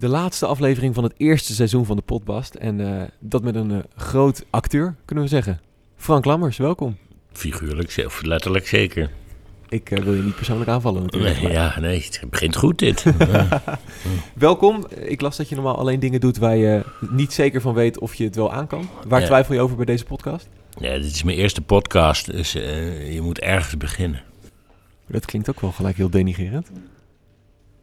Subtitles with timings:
[0.00, 2.54] De laatste aflevering van het eerste seizoen van de Potbast.
[2.54, 5.60] En eh, dat met een eh, groot acteur, kunnen we zeggen.
[5.96, 6.96] Frank Lammers, welkom.
[7.32, 9.10] Figuurlijk, of letterlijk zeker.
[9.68, 11.42] Ik eh, wil je niet persoonlijk aanvallen natuurlijk.
[11.42, 13.04] Nee, ja, nee, het begint goed dit.
[14.34, 14.86] Welkom.
[14.98, 18.14] Ik las dat je normaal alleen dingen doet waar je niet zeker van weet of
[18.14, 18.88] je het wel aan kan.
[19.08, 19.26] Waar Ja.
[19.26, 20.48] twijfel je over bij deze podcast?
[20.78, 24.22] ja, dit is mijn eerste podcast, dus je moet ergens beginnen.
[25.06, 26.70] Dat klinkt ook wel gelijk heel denigrerend.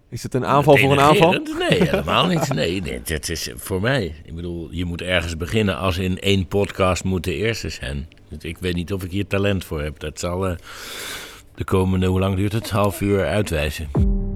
[0.10, 1.32] Is het een aanval voor een aanval?
[1.32, 2.54] Nee, helemaal niet.
[2.54, 4.16] Nee, nee, dat is voor mij.
[4.24, 8.08] Ik bedoel, je moet ergens beginnen als in één podcast moet de eerste zijn.
[8.30, 10.00] Dus ik weet niet of ik hier talent voor heb.
[10.00, 10.56] Dat zal eh,
[11.56, 12.70] de komende, hoe lang duurt het?
[12.70, 13.90] Half uur uitwijzen.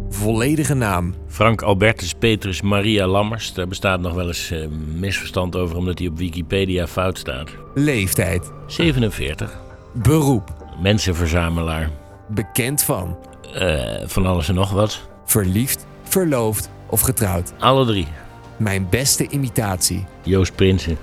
[0.10, 1.16] Volledige naam.
[1.28, 3.54] Frank Albertus Petrus Maria Lammers.
[3.54, 7.50] Daar bestaat nog wel eens eh, misverstand over, omdat hij op Wikipedia fout staat.
[7.76, 8.52] Leeftijd.
[8.68, 9.60] 47.
[9.94, 10.56] Beroep.
[10.82, 11.90] Mensenverzamelaar.
[12.28, 13.18] Bekend van.
[13.54, 15.10] Eh, van alles en nog wat.
[15.32, 17.54] Verliefd, verloofd of getrouwd.
[17.60, 18.08] Alle drie.
[18.58, 20.06] Mijn beste imitatie.
[20.24, 20.98] Joost Prinsen.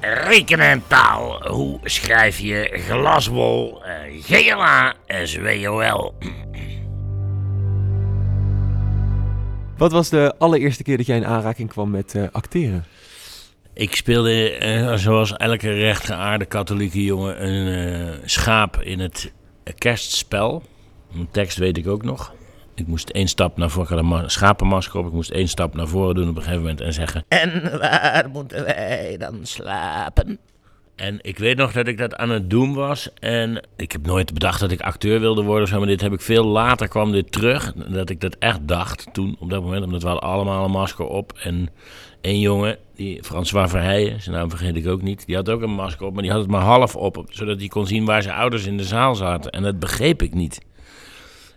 [0.00, 1.48] Rekenen en taal.
[1.48, 6.14] Hoe schrijf je glaswol, eh, GLA en ZWOL?
[9.76, 12.84] Wat was de allereerste keer dat jij in aanraking kwam met eh, acteren?
[13.74, 19.32] Ik speelde, eh, zoals elke rechtgeaarde katholieke jongen, een eh, schaap in het
[19.78, 20.62] kerstspel.
[21.14, 22.34] Een tekst weet ik ook nog.
[22.74, 25.06] Ik moest één stap naar voren, ik had een ma- schapenmasker op.
[25.06, 27.24] Ik moest één stap naar voren doen op een gegeven moment en zeggen...
[27.28, 30.38] En waar moeten wij dan slapen?
[30.96, 33.10] En ik weet nog dat ik dat aan het doen was.
[33.18, 35.78] En ik heb nooit bedacht dat ik acteur wilde worden zo.
[35.78, 37.72] Maar dit heb ik veel later kwam dit terug.
[37.74, 39.84] Dat ik dat echt dacht toen op dat moment.
[39.84, 41.32] Omdat we hadden allemaal een masker op.
[41.42, 41.68] En
[42.20, 45.26] één jongen, die François Verheijen, zijn naam vergeet ik ook niet.
[45.26, 47.24] Die had ook een masker op, maar die had het maar half op.
[47.28, 49.50] Zodat hij kon zien waar zijn ouders in de zaal zaten.
[49.50, 50.60] En dat begreep ik niet.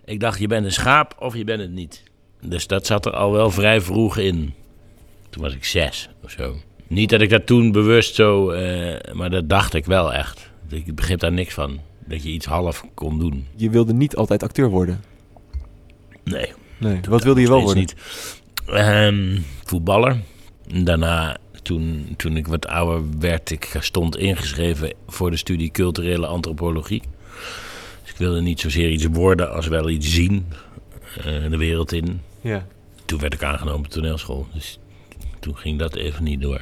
[0.08, 2.02] Ik dacht, je bent een schaap of je bent het niet.
[2.40, 4.54] Dus dat zat er al wel vrij vroeg in.
[5.30, 6.56] Toen was ik zes of zo.
[6.86, 10.50] Niet dat ik dat toen bewust zo, eh, maar dat dacht ik wel echt.
[10.68, 11.80] Ik begreep daar niks van.
[12.04, 13.46] Dat je iets half kon doen.
[13.56, 15.04] Je wilde niet altijd acteur worden.
[16.24, 16.52] Nee.
[16.78, 17.00] Nee.
[17.08, 17.78] Wat wilde je wel worden?
[17.78, 17.94] niet.
[18.66, 20.16] Ehm, voetballer.
[20.66, 27.02] Daarna, toen, toen ik wat ouder werd, ik stond ingeschreven voor de studie culturele antropologie.
[28.08, 30.46] Dus ik wilde niet zozeer iets worden als wel iets zien.
[31.16, 32.20] eh, de wereld in.
[32.40, 32.66] Ja.
[33.04, 34.46] Toen werd ik aangenomen op de toneelschool.
[34.54, 34.78] Dus
[35.40, 36.60] toen ging dat even niet door.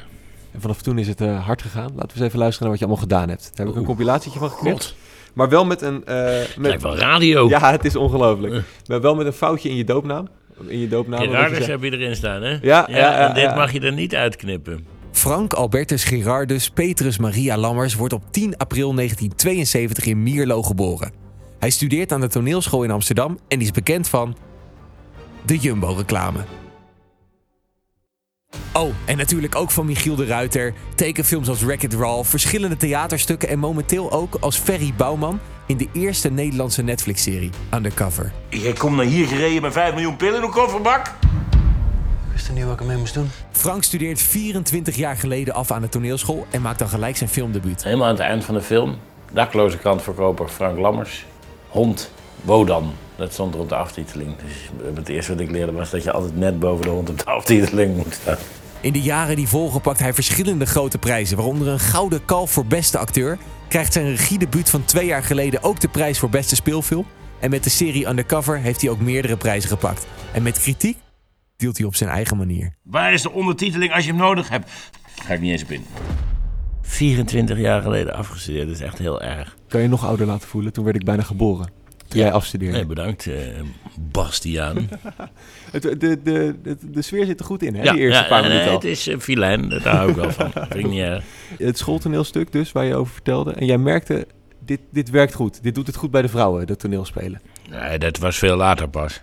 [0.51, 1.91] En vanaf toen is het eh, hard gegaan.
[1.95, 3.41] Laten we eens even luisteren naar wat je allemaal gedaan hebt.
[3.43, 3.87] Daar heb ik een Oeh.
[3.87, 4.95] compilatietje van geknipt.
[5.33, 6.05] Maar wel met een...
[6.05, 6.67] eh, het met...
[6.67, 7.49] lijkt wel radio.
[7.49, 8.63] Ja, het is ongelooflijk.
[8.87, 10.27] Maar wel met een foutje in je doopnaam.
[10.67, 11.21] In je doopnaam.
[11.21, 12.49] je Gerardus heb je erin staan, hè?
[12.49, 13.55] Ja, ja, ja, en dit ja.
[13.55, 14.85] mag je er niet uitknippen.
[15.11, 21.26] Frank Albertus Gerardus Petrus Maria Lammers wordt op 10 april 1972 in Mierlo geboren.
[21.59, 24.35] Hij studeert aan de toneelschool in Amsterdam en is bekend van
[25.45, 26.39] de Jumbo-reclame.
[28.73, 33.59] Oh, en natuurlijk ook van Michiel de Ruiter, tekenfilms als Wreck-It Ralph, verschillende theaterstukken en
[33.59, 38.31] momenteel ook als Ferry Bouwman in de eerste Nederlandse Netflix-serie Undercover.
[38.49, 41.07] Jij komt naar hier gereden met 5 miljoen pillen in een kofferbak?
[41.07, 43.29] Ik wist niet wat ik ermee moest doen.
[43.51, 47.83] Frank studeert 24 jaar geleden af aan de toneelschool en maakt dan gelijk zijn filmdebuut.
[47.83, 48.97] Helemaal aan het eind van de film.
[49.31, 51.25] Dakloze krantverkoper Frank Lammers.
[51.69, 52.11] Hond
[52.41, 52.93] Wodan.
[53.15, 54.35] Dat stond er op de aftiteling.
[54.35, 57.17] Dus het eerste wat ik leerde was dat je altijd net boven de hond op
[57.17, 58.37] de aftiteling moet staan.
[58.81, 62.65] In de jaren die volgen pakt hij verschillende grote prijzen, waaronder een gouden kalf voor
[62.65, 67.05] beste acteur, krijgt zijn regiedebuut van twee jaar geleden ook de prijs voor beste speelfilm.
[67.39, 70.07] En met de serie Undercover heeft hij ook meerdere prijzen gepakt.
[70.33, 70.97] En met kritiek
[71.57, 72.75] deelt hij op zijn eigen manier.
[72.83, 74.71] Waar is de ondertiteling als je hem nodig hebt?
[75.15, 75.85] Ga ik niet eens op in.
[76.81, 79.56] 24 jaar geleden afgestudeerd, dat is echt heel erg.
[79.67, 80.73] Kan je nog ouder laten voelen?
[80.73, 81.69] Toen werd ik bijna geboren.
[82.07, 82.77] Toen jij afstudeerde.
[82.77, 83.33] Nee, bedankt, eh,
[83.99, 84.89] Bastiaan.
[85.71, 87.91] Het, de, de, de, de, sfeer zit er goed in, hè?
[87.91, 88.75] die eerste paar nee, minuten al.
[88.75, 90.51] het is uh, filijn, daar hou ik wel van.
[90.71, 91.23] Vind ik niet erg.
[91.57, 93.51] Het schooltoneelstuk dus, waar je over vertelde.
[93.51, 94.27] En jij merkte,
[94.59, 95.63] dit, dit werkt goed.
[95.63, 97.41] Dit doet het goed bij de vrouwen, dat toneelspelen.
[97.69, 99.21] Nee, dat was veel later pas.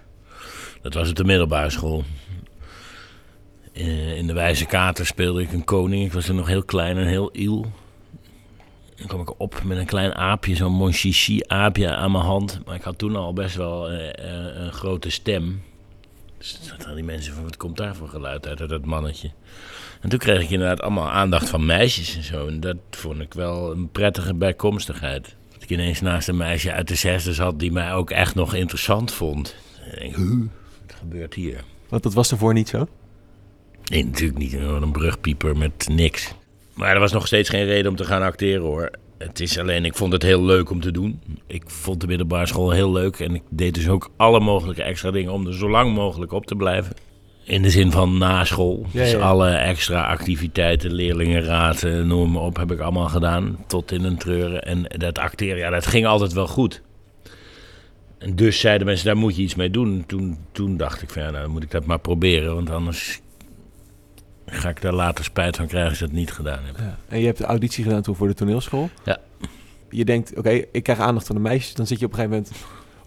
[0.83, 2.05] Dat was op de middelbare school.
[3.73, 6.05] Eh, In de Wijze Kater speelde ik een koning.
[6.05, 7.67] Ik was er nog heel klein en heel iel.
[9.05, 12.61] Dan kwam ik op met een klein aapje, zo'n monchichi-aapje aan mijn hand.
[12.67, 15.63] Maar ik had toen al best wel eh, eh, een grote stem.
[16.39, 19.31] Dus zaten die mensen van, wat komt daar voor geluid uit, uit dat mannetje?
[20.01, 22.47] En toen kreeg ik inderdaad allemaal aandacht van meisjes en zo.
[22.47, 25.37] En dat vond ik wel een prettige bijkomstigheid.
[25.53, 28.55] Dat ik ineens naast een meisje uit de zesde zat die mij ook echt nog
[28.55, 29.57] interessant vond.
[29.91, 30.39] En ik "Huh,
[30.87, 31.65] wat gebeurt hier?
[31.89, 32.89] Want dat was ervoor niet zo.
[33.85, 34.53] Nee, natuurlijk niet.
[34.53, 36.35] Een brugpieper met niks.
[36.75, 38.91] Maar er was nog steeds geen reden om te gaan acteren hoor.
[39.19, 41.21] Het is alleen, ik vond het heel leuk om te doen.
[41.47, 43.21] Ik vond de middelbare school heel leuk.
[43.21, 46.47] En ik deed dus ook alle mogelijke extra dingen om er zo lang mogelijk op
[46.47, 46.95] te blijven.
[47.45, 48.87] In de zin van na school.
[48.91, 53.65] Ja, dus alle extra activiteiten, leerlingenraad, noem maar op, heb ik allemaal gedaan.
[53.67, 54.63] Tot in een treuren.
[54.63, 56.83] En dat acteren, ja, dat ging altijd wel goed.
[58.19, 60.05] En dus zeiden mensen, daar moet je iets mee doen.
[60.07, 62.55] Toen, toen dacht ik van, ja, nou, dan moet ik dat maar proberen.
[62.55, 63.21] Want anders
[64.47, 66.77] ga ik daar later spijt van krijgen als ik dat niet gedaan heb.
[66.79, 66.97] Ja.
[67.09, 68.91] En je hebt de auditie gedaan toen voor de toneelschool.
[69.05, 69.19] Ja.
[69.91, 71.75] Je denkt, oké, ik krijg aandacht van de meisjes.
[71.75, 72.57] Dan zit je op een gegeven moment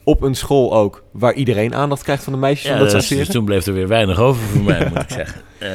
[0.04, 1.04] op een school ook...
[1.12, 2.70] waar iedereen aandacht krijgt van de meisjes.
[2.72, 5.42] Ja, ze dus, dus toen bleef er weer weinig over voor mij, moet ik zeggen.
[5.58, 5.70] Eh,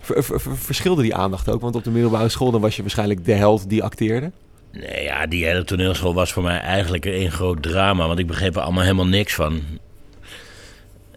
[0.00, 1.60] Ver- ver- ver- verschilde die aandacht ook?
[1.60, 4.30] Want op de middelbare school dan was je waarschijnlijk de held die acteerde.
[4.72, 8.06] Nee, ja, die hele toneelschool was voor mij eigenlijk een groot drama.
[8.06, 9.60] Want ik begreep er allemaal helemaal niks van.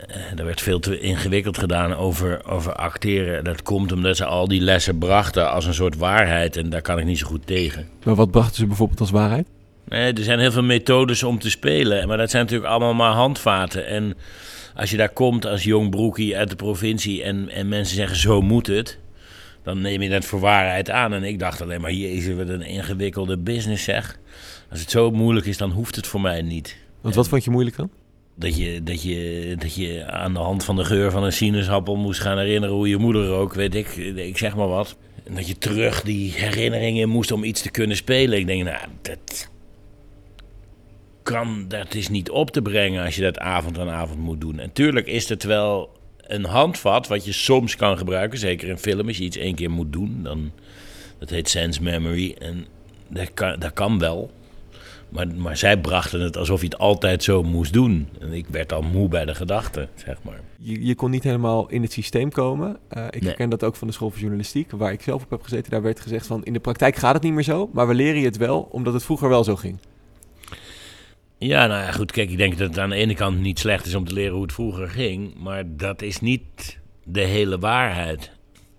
[0.10, 3.44] Eh, Er werd veel te ingewikkeld gedaan over, over acteren.
[3.44, 6.58] Dat komt omdat ze al die lessen brachten als een soort waarheid.
[6.58, 7.88] En daar kan ik niet zo goed tegen.
[8.04, 9.48] Maar wat brachten ze bijvoorbeeld als waarheid?
[9.88, 12.08] Nee, er zijn heel veel methodes om te spelen.
[12.08, 13.88] Maar dat zijn natuurlijk allemaal maar handvaten.
[13.88, 14.14] En
[14.76, 17.24] als je daar komt als jong broekie uit de provincie...
[17.24, 18.98] en, en mensen zeggen zo moet het...
[19.64, 21.14] dan neem je dat voor waarheid aan.
[21.14, 24.20] En ik dacht alleen maar, jezus, wat een ingewikkelde business zeg.
[24.72, 26.78] Als het zo moeilijk is, dan hoeft het voor mij niet.
[27.02, 27.90] Want wat vond je moeilijk dan?
[28.40, 31.96] Dat je, dat, je, dat je aan de hand van de geur van een sinaasappel
[31.96, 33.96] moest gaan herinneren hoe je moeder rook, weet ik.
[34.16, 34.98] Ik zeg maar wat.
[35.24, 38.40] En dat je terug die herinneringen in moest om iets te kunnen spelen.
[38.40, 39.50] Ik denk, nou, dat
[41.24, 44.60] kan, dat is niet op te brengen als je dat avond aan avond moet doen.
[44.60, 48.40] En tuurlijk is het wel een handvat wat je soms kan gebruiken.
[48.40, 50.20] Zeker in film, als je iets één keer moet doen.
[50.24, 50.52] Dan,
[51.20, 52.36] dat heet sense memory.
[52.40, 52.66] En
[53.08, 54.32] dat kan, dat kan wel.
[55.10, 58.08] Maar, maar zij brachten het alsof je het altijd zo moest doen.
[58.20, 60.40] En ik werd al moe bij de gedachte, zeg maar.
[60.58, 62.78] Je, je kon niet helemaal in het systeem komen.
[62.90, 63.24] Eh, ik Nee.
[63.24, 65.72] herken dat ook van de school voor journalistiek, waar ik zelf op heb gezeten.
[65.72, 68.20] Daar werd gezegd van, in de praktijk gaat het niet meer zo, maar we leren
[68.20, 69.78] je het wel, omdat het vroeger wel zo ging.
[71.38, 72.12] Ja, nou ja, goed.
[72.12, 74.34] Kijk, ik denk dat het aan de ene kant niet slecht is om te leren
[74.34, 75.34] hoe het vroeger ging.
[75.38, 78.32] Maar dat is niet de hele waarheid.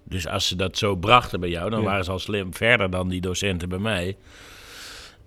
[0.05, 1.87] Dus als ze dat zo brachten bij jou, dan Ja.
[1.87, 4.17] waren ze al slim verder dan die docenten bij mij.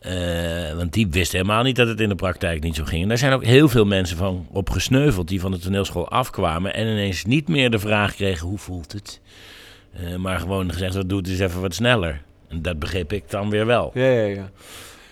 [0.04, 3.02] Eh, want die wisten helemaal niet dat het in de praktijk niet zo ging.
[3.02, 6.74] En daar zijn ook heel veel mensen van op gesneuveld die van de toneelschool afkwamen.
[6.74, 9.22] En ineens niet meer de vraag kregen: hoe voelt het?
[9.94, 12.22] Eh, maar gewoon gezegd: wat doe het eens even wat sneller.
[12.48, 13.92] En dat begreep ik dan weer wel.
[13.94, 14.50] Ja, ja, ja.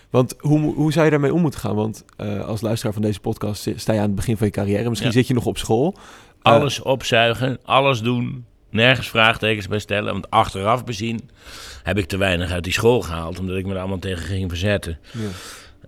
[0.10, 1.76] Want hoe, hoe zou je daarmee om moeten gaan?
[1.76, 4.90] Want eh, als luisteraar van deze podcast sta je aan het begin van je carrière.
[4.90, 5.16] Misschien Ja.
[5.18, 5.96] zit je nog op school.
[6.42, 8.46] Alles opzuigen, alles doen.
[8.70, 10.12] Nergens vraagtekens bij stellen.
[10.14, 11.30] Want achteraf bezien
[11.84, 13.40] heb ik te weinig uit die school gehaald.
[13.40, 15.00] Omdat ik me er allemaal tegen ging verzetten.
[15.12, 15.20] Ja.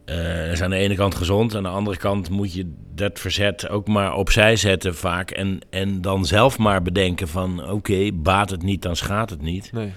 [0.05, 1.55] Eh, dat is aan de ene kant gezond.
[1.55, 5.31] Aan de andere kant moet je dat verzet ook maar opzij zetten vaak.
[5.31, 7.69] En, en dan zelf maar bedenken van...
[7.69, 9.71] Oké, baat het niet, dan schaadt het niet.
[9.71, 9.91] Nee.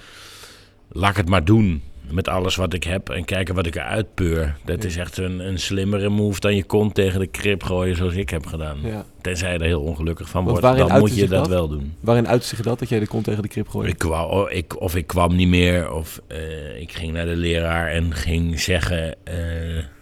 [0.88, 1.82] Laat ik het maar doen.
[2.10, 3.08] Met alles wat ik heb.
[3.10, 4.56] En kijken wat ik eruit peur.
[4.64, 4.88] Dat Ja.
[4.88, 8.30] is echt een, een slimmere move dan je kont tegen de krip gooien zoals ik
[8.30, 8.78] heb gedaan.
[8.82, 9.04] Ja.
[9.20, 11.48] Tenzij je er heel ongelukkig van wordt, dan moet je dat dat?
[11.48, 11.94] wel doen.
[12.00, 13.90] Waarin uitte zich dat, dat jij de kont tegen de krip gooide?
[13.92, 17.36] Ik kwam, oh, ik, of ik kwam niet meer, of eh, ik ging naar de
[17.36, 19.34] leraar en ging zeggen eh,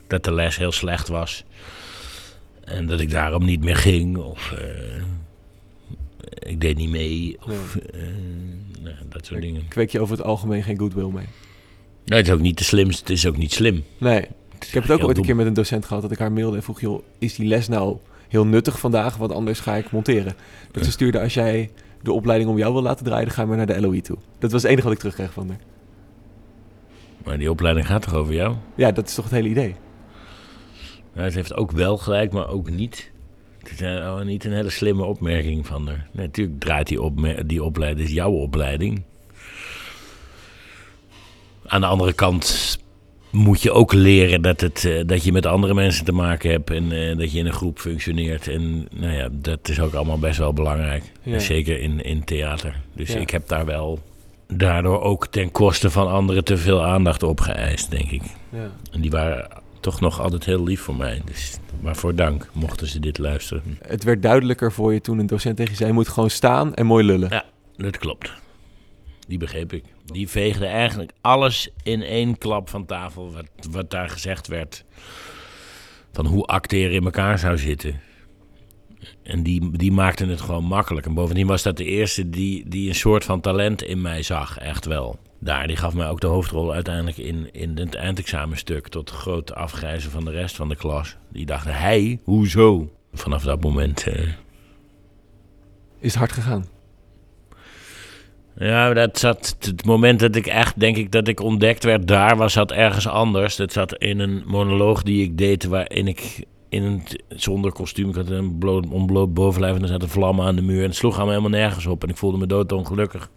[0.07, 1.45] dat de les heel slecht was.
[2.65, 5.03] En dat ik daarom niet meer ging, of eh,
[6.51, 7.77] ik deed niet mee, of
[8.83, 9.69] nou, dat soort dingen.
[9.69, 11.27] Kweek je over het algemeen geen goodwill mee?
[12.05, 13.85] Nee, het is ook niet de slimste, het is ook niet slim.
[13.99, 14.21] Nee.
[14.67, 16.57] Ik heb het ook ooit een keer met een docent gehad dat ik haar mailde
[16.57, 16.81] en vroeg...
[16.81, 17.97] joh, is die les nou
[18.29, 19.17] heel nuttig vandaag?
[19.17, 20.35] Want anders ga ik monteren.
[20.71, 21.71] Dat ze stuurde, als jij
[22.03, 23.25] de opleiding om jou wil laten draaien...
[23.27, 24.17] dan ga maar naar de LOE toe.
[24.39, 25.59] Dat was het enige wat ik terugkreeg van haar.
[27.25, 28.57] Maar die opleiding gaat toch over jou?
[28.75, 29.75] Ja, dat is toch het hele idee?
[31.13, 33.11] Nou, het heeft ook wel gelijk, maar ook niet.
[33.59, 36.09] Het is eh, niet een hele slimme opmerking van haar.
[36.13, 39.03] Nee, natuurlijk draait die, opmer- die opleiding, is jouw opleiding.
[41.67, 42.79] Aan de andere kant
[43.31, 46.71] moet je ook leren dat, het, eh, dat je met andere mensen te maken hebt
[46.71, 48.49] en eh, dat je in een groep functioneert.
[48.49, 51.05] En nou ja, dat is ook allemaal best wel belangrijk.
[51.23, 51.39] Ja.
[51.39, 52.81] Zeker in, in theater.
[52.95, 53.19] Dus Ja.
[53.19, 53.99] ik heb daar wel
[54.49, 58.23] daardoor ook ten koste van anderen te veel aandacht op geëist, denk ik.
[58.49, 58.71] Ja.
[58.93, 59.49] En die waren
[59.81, 61.23] toch nog altijd heel lief voor mij.
[61.25, 63.79] Dus waarvoor dank, mochten ze dit luisteren.
[63.87, 65.89] Het werd duidelijker voor je toen een docent tegen je zei...
[65.89, 67.29] je moet gewoon staan en mooi lullen.
[67.31, 67.45] Ja,
[67.77, 68.33] dat klopt.
[69.29, 69.85] Die begreep ik.
[70.05, 74.85] Die veegde eigenlijk alles in één klap van tafel wat, wat daar gezegd werd.
[76.13, 78.01] Van hoe acteren in elkaar zou zitten.
[79.23, 81.07] En die, die maakte het gewoon makkelijk.
[81.07, 84.59] En bovendien was dat de eerste die, die een soort van talent in mij zag.
[84.59, 85.19] Echt wel.
[85.39, 88.89] Daar, die gaf mij ook de hoofdrol uiteindelijk in, in het eindexamenstuk.
[88.89, 91.17] Tot grote afgrijzen van de rest van de klas.
[91.29, 92.91] Die dachten, hij, hoezo?
[93.13, 94.07] Vanaf dat moment...
[94.07, 94.23] eh,
[95.99, 96.67] Is het hard gegaan?
[98.57, 99.57] Ja, dat zat.
[99.61, 103.09] Het moment dat ik echt, denk ik, dat ik ontdekt werd daar, was dat ergens
[103.09, 103.57] anders.
[103.57, 108.09] Dat zat in een monoloog die ik deed, waarin ik in een, zonder kostuum.
[108.09, 110.83] Ik had een bloot, onbloot bovenlijf en er zaten vlammen aan de muur.
[110.83, 112.03] En het sloeg allemaal helemaal nergens op.
[112.03, 113.31] En ik voelde me doodongelukkig.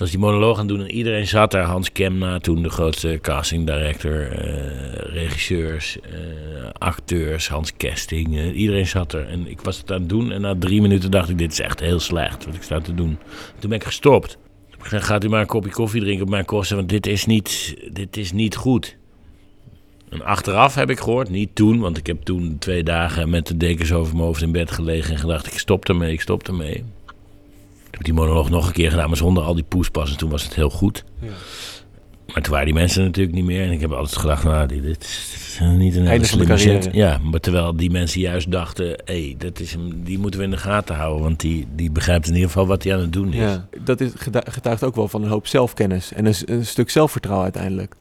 [0.00, 1.64] Als die monoloog aan doen en iedereen zat daar.
[1.64, 6.10] Hans Kemna, toen de grootste casting director, eh, regisseurs, eh,
[6.78, 8.36] acteurs, Hans Kesting.
[8.36, 9.28] eh, iedereen zat er.
[9.28, 11.60] En ik was het aan het doen en na drie minuten dacht ik, dit is
[11.60, 13.18] echt heel slecht wat ik sta te doen.
[13.58, 14.38] Toen ben ik gestopt.
[14.78, 17.76] Gezegd, gaat u maar een kopje koffie drinken op mijn kosten, want dit is niet,
[17.92, 18.96] dit is niet goed.
[20.08, 23.56] En achteraf heb ik gehoord, niet toen, want ik heb toen twee dagen met de
[23.56, 26.84] dekens over mijn hoofd in bed gelegen en gedacht, ik stop ermee, ik stop ermee.
[27.94, 30.30] Ik heb die monoloog nog een keer gedaan, maar zonder al die poespas en toen
[30.30, 31.04] was het heel goed.
[31.20, 31.28] Ja.
[32.32, 34.82] Maar toen waren die mensen natuurlijk niet meer en ik heb altijd gedacht, nou, dit,
[34.82, 36.88] dit is niet een hele slimme zet.
[36.92, 40.46] Ja, maar terwijl die mensen juist dachten, hé, hey, dat is hem, die moeten we
[40.46, 43.12] in de gaten houden, want die, die begrijpt in ieder geval wat hij aan het
[43.12, 43.40] doen is.
[43.40, 44.12] Ja, dat is,
[44.44, 47.94] getuigt ook wel van een hoop zelfkennis en een, stuk zelfvertrouwen uiteindelijk.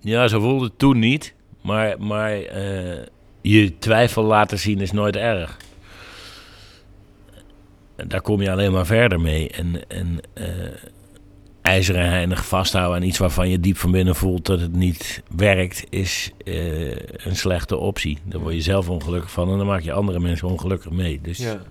[0.00, 1.34] Ja, zo voelde het toen niet.
[1.62, 3.06] Maar, maar eh,
[3.42, 5.56] je twijfel laten zien is nooit erg.
[8.06, 9.48] Daar kom je alleen maar verder mee.
[9.50, 10.44] En, en eh
[11.62, 15.22] ijzer en heinig vasthouden aan iets waarvan je diep van binnen voelt dat het niet
[15.36, 18.18] werkt, is eh, een slechte optie.
[18.24, 21.20] Daar word je zelf ongelukkig van en dan maak je andere mensen ongelukkig mee.
[21.22, 21.62] Dus Ja.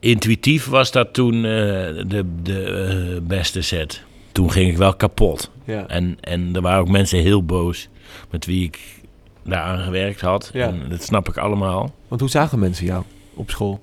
[0.00, 1.42] intuïtief was dat toen eh,
[2.06, 4.02] de, de beste set.
[4.32, 5.50] Toen ging ik wel kapot.
[5.64, 5.86] Ja.
[5.86, 7.88] En, en er waren ook mensen heel boos
[8.30, 8.78] met wie ik
[9.44, 10.50] daaraan gewerkt had.
[10.52, 10.66] Ja.
[10.66, 11.94] En dat snap ik allemaal.
[12.08, 13.04] Want hoe zagen mensen jou
[13.34, 13.80] op school?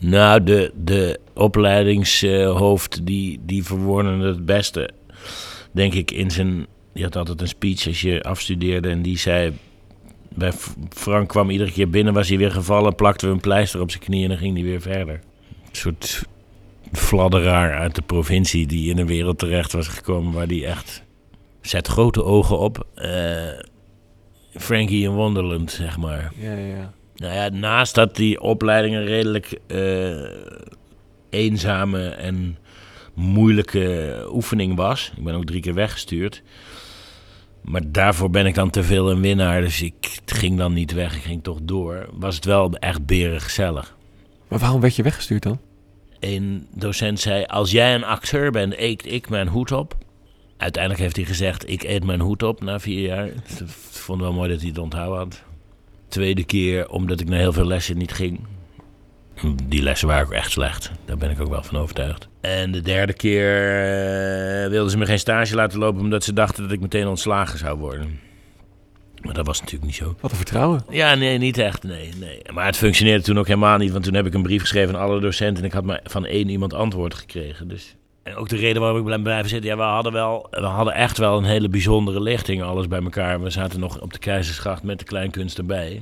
[0.00, 3.64] Nou, de, de opleidingshoofd die, die
[4.20, 4.90] het beste.
[5.72, 6.66] Denk ik in zijn...
[6.92, 9.52] Die had altijd een speech als je afstudeerde en die zei...
[10.34, 10.52] Bij
[10.88, 12.94] Frank kwam iedere keer binnen, was hij weer gevallen...
[12.94, 15.14] plakten we een pleister op zijn knie en dan ging hij weer verder.
[15.14, 16.22] Een soort
[16.92, 20.32] fladderaar uit de provincie die in een wereld terecht was gekomen...
[20.32, 21.02] waar die echt...
[21.60, 22.86] Zet grote ogen op.
[22.94, 23.64] eh,
[24.54, 26.32] Frankie in Wonderland, zeg maar.
[26.36, 26.92] Ja, ja.
[27.20, 30.24] Nou ja, naast dat die opleiding een redelijk eh,
[31.30, 32.58] eenzame en
[33.14, 35.12] moeilijke oefening was.
[35.16, 36.42] Ik ben ook drie keer weggestuurd.
[37.62, 39.60] Maar daarvoor ben ik dan te veel een winnaar.
[39.60, 41.16] Dus ik ging dan niet weg.
[41.16, 42.08] Ik ging toch door.
[42.12, 43.96] Was het wel echt berig gezellig.
[44.48, 45.60] Maar waarom werd je weggestuurd dan?
[46.20, 49.96] Een docent zei: Als jij een acteur bent, eet ik mijn hoed op.
[50.56, 53.26] Uiteindelijk heeft hij gezegd: Ik eet mijn hoed op na vier jaar.
[53.26, 53.34] Ik
[53.90, 55.48] vond het wel mooi dat hij het onthouden had.
[56.10, 58.40] Tweede keer omdat ik naar heel veel lessen niet ging.
[59.64, 60.90] Die lessen waren ook echt slecht.
[61.04, 62.28] Daar ben ik ook wel van overtuigd.
[62.40, 63.54] En de derde keer
[64.64, 67.58] eh, wilden ze me geen stage laten lopen omdat ze dachten dat ik meteen ontslagen
[67.58, 68.20] zou worden.
[69.22, 70.16] Maar dat was natuurlijk niet zo.
[70.20, 70.84] Wat een vertrouwen.
[70.90, 71.82] Ja, nee, niet echt.
[71.82, 72.42] Nee, nee.
[72.52, 73.92] Maar het functioneerde toen ook helemaal niet.
[73.92, 75.62] Want toen heb ik een brief geschreven aan alle docenten.
[75.62, 77.68] En ik had maar van één iemand antwoord gekregen.
[77.68, 77.96] Dus.
[78.36, 79.70] Ook de reden waarom ik ben blijven zitten.
[79.70, 82.62] Ja, we hadden, wel, we hadden echt wel een hele bijzondere lichting.
[82.62, 83.42] Alles bij elkaar.
[83.42, 86.00] We zaten nog op de Keizersgracht met de kleinkunst erbij.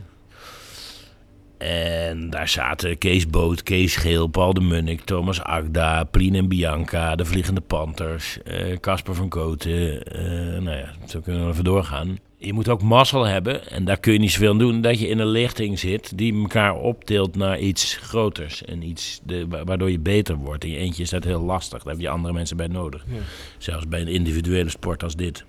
[1.58, 7.16] En daar zaten Kees Boot, Kees Geel, Paul de Munnik, Thomas Agda, Plien en Bianca,
[7.16, 10.02] de Vliegende Panthers, eh, Casper van Koten.
[10.02, 12.18] eh, nou ja, zo kunnen we even doorgaan.
[12.40, 15.08] Je moet ook mazzel hebben, en daar kun je niet zoveel aan doen, dat je
[15.08, 18.64] in een lichting zit die elkaar optilt naar iets groters.
[18.64, 20.64] En iets de, wa- waardoor je beter wordt.
[20.64, 23.04] In je eentje is dat heel lastig, daar heb je andere mensen bij nodig.
[23.08, 23.18] Ja.
[23.58, 25.44] Zelfs bij een individuele sport als dit.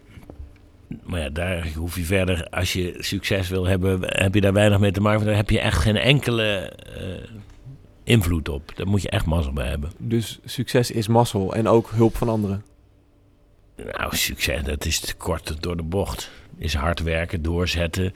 [1.03, 4.79] Maar ja, daar hoef je verder, als je succes wil hebben, heb je daar weinig
[4.79, 5.17] mee te maken.
[5.17, 7.03] Want daar heb je echt geen enkele eh,
[8.03, 8.71] invloed op.
[8.75, 9.91] Daar moet je echt mazzel bij hebben.
[9.97, 12.63] Dus succes is mazzel en ook hulp van anderen.
[13.91, 16.31] Nou, succes, dat is te kort door de bocht.
[16.59, 18.13] Is hard werken, doorzetten.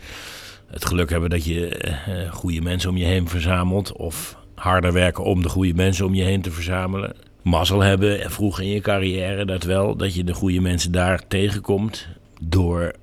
[0.68, 3.92] Het geluk hebben dat je eh, goede mensen om je heen verzamelt.
[3.92, 7.16] Of harder werken om de goede mensen om je heen te verzamelen.
[7.44, 9.96] Mazzel hebben, en vroeg in je carrière dat wel.
[9.96, 12.08] Dat je de goede mensen daar tegenkomt.
[12.42, 12.94] Door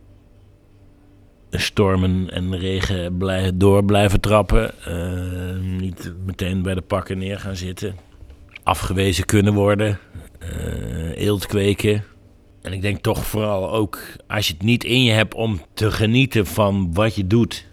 [1.50, 3.18] stormen en regen
[3.58, 4.72] door blijven trappen.
[4.84, 7.94] Eh, niet meteen bij de pakken neer gaan zitten.
[8.62, 9.98] Afgewezen kunnen worden.
[10.38, 12.04] eh eelt kweken.
[12.62, 15.90] En ik denk toch vooral ook als je het niet in je hebt om te
[15.90, 17.68] genieten van wat je doet.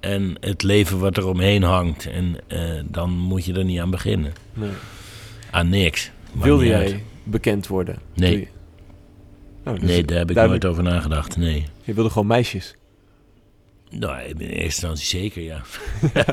[0.00, 2.06] En het leven wat er omheen hangt.
[2.06, 4.32] En eh, dan moet je er niet aan beginnen.
[4.54, 4.70] Nee.
[5.50, 6.10] Aan niks.
[6.32, 7.02] Wilde jij uit.
[7.24, 7.98] bekend worden?
[8.14, 8.48] Nee.
[9.64, 11.36] Nou, dus Nee, daar heb ik nooit over nagedacht.
[11.36, 11.64] Nee.
[11.84, 12.74] Je wilde gewoon meisjes.
[13.90, 15.62] Nou, in eerste instantie zeker, ja.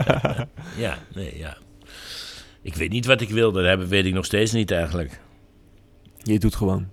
[0.85, 1.57] ja, nee, ja.
[2.61, 3.77] Ik weet niet wat ik wilde.
[3.77, 5.19] Dat weet ik nog steeds niet eigenlijk.
[6.17, 6.87] Je doet gewoon.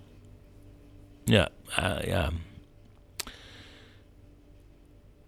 [1.24, 2.30] Ja, ah, ja.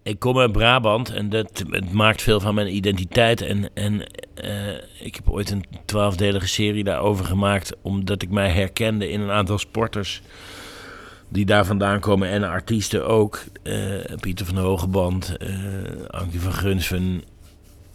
[0.02, 3.40] Ik kom uit Brabant en dat het maakt veel van mijn identiteit.
[3.40, 4.02] En, en
[4.34, 9.30] eh, ik heb ooit een twaalfdelige serie daarover gemaakt, omdat ik mij herkende in een
[9.30, 10.22] aantal sporters
[11.28, 13.44] die daar vandaan komen en artiesten ook.
[13.62, 13.76] Eh,
[14.20, 15.48] Pieter van Hogeband, uh,
[16.06, 17.22] Ankie van Gunsven,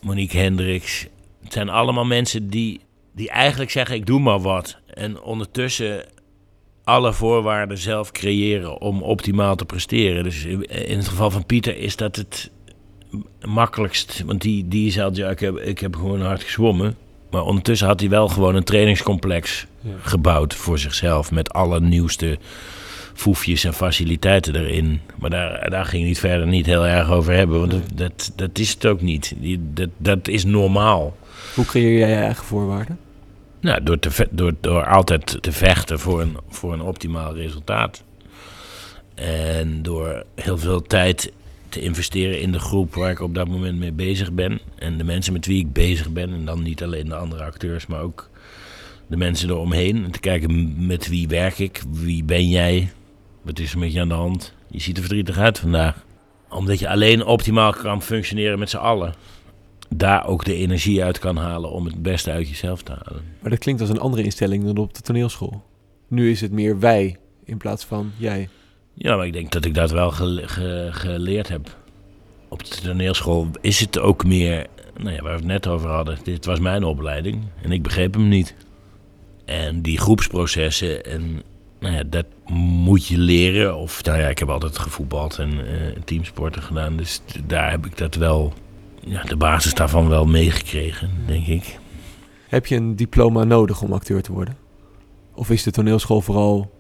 [0.02, 1.08] Monique Hendricks.
[1.44, 2.80] Het zijn allemaal mensen die,
[3.12, 4.78] die eigenlijk zeggen: ik doe maar wat.
[4.94, 6.06] En ondertussen
[6.90, 10.24] alle voorwaarden zelf creëren om optimaal te presteren.
[10.24, 12.52] Dus in het geval van Pieter is dat het
[13.42, 14.24] makkelijkst.
[14.26, 16.96] Want die, die zei, ja, ik heb, ik heb gewoon hard gezwommen.
[17.32, 19.66] Maar ondertussen had hij wel gewoon een trainingscomplex
[20.02, 21.32] gebouwd voor zichzelf.
[21.32, 22.38] Met alle nieuwste
[23.14, 25.02] foefjes en faciliteiten erin.
[25.16, 27.60] Maar daar, daar ging hij het verder niet heel erg over hebben.
[27.60, 29.34] Want dat, dat, dat is het ook niet.
[29.38, 31.18] Die, dat, dat is normaal.
[31.56, 33.00] Hoe creëer jij je eigen voorwaarden?
[33.62, 38.04] Nou, door, te, door, door altijd te vechten voor een, voor een optimaal resultaat.
[39.16, 41.32] En door heel veel tijd
[41.70, 44.60] te investeren in de groep waar ik op dat moment mee bezig ben.
[44.76, 46.34] En de mensen met wie ik bezig ben.
[46.34, 48.30] En dan niet alleen de andere acteurs, maar ook
[49.08, 50.04] de mensen eromheen.
[50.04, 52.92] En te kijken met wie werk ik, wie ben jij,
[53.42, 54.54] wat is er met je aan de hand.
[54.68, 56.06] Je ziet er verdrietig uit vandaag.
[56.50, 59.14] Omdat je alleen optimaal kan functioneren met z'n allen.
[59.90, 63.24] Daar ook de energie uit kan halen om het beste uit jezelf te halen.
[63.40, 65.64] Maar dat klinkt als een andere instelling dan op de toneelschool.
[66.08, 68.50] Nu is het meer wij in plaats van jij.
[68.94, 70.12] Ja, maar ik denk dat ik dat wel
[70.92, 71.78] geleerd heb.
[72.48, 74.68] Op de toneelschool is het ook meer,
[74.98, 76.18] nou ja, waar we het net over hadden.
[76.24, 78.56] Dit was mijn opleiding en ik begreep hem niet.
[79.46, 81.42] En die groepsprocessen, en,
[81.80, 83.76] nou ja, dat moet je leren.
[83.76, 85.64] Of nou ja, ik heb altijd gevoetbald en uh,
[86.06, 86.98] teamsporten gedaan.
[86.98, 88.54] Dus daar heb ik dat wel,
[89.06, 91.80] ja, de basis daarvan wel meegekregen, denk ik.
[92.48, 94.58] Heb je een diploma nodig om acteur te worden?
[95.34, 96.72] Of is de toneelschool vooral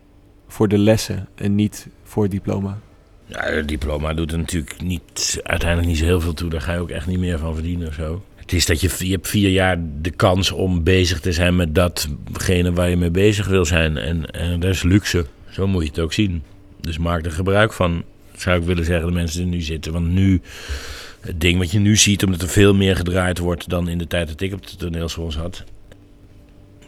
[0.47, 2.79] voor de lessen en niet voor het diploma?
[3.25, 6.49] Ja, het diploma doet er natuurlijk niet, uiteindelijk niet zo heel veel toe.
[6.49, 8.23] Daar ga je ook echt niet meer van verdienen of zo.
[8.35, 11.75] Het is dat je, je hebt vier jaar de kans om bezig te zijn met
[11.75, 13.97] datgene waar je mee bezig wil zijn.
[13.97, 15.25] En, en dat is luxe.
[15.49, 16.43] Zo moet je het ook zien.
[16.81, 18.03] Dus maak er gebruik van,
[18.35, 19.93] zou ik willen zeggen, de mensen die nu zitten.
[19.93, 20.41] Want nu,
[21.21, 24.07] het ding wat je nu ziet, omdat er veel meer gedraaid wordt dan in de
[24.07, 25.63] tijd dat ik op de toneelschool zat.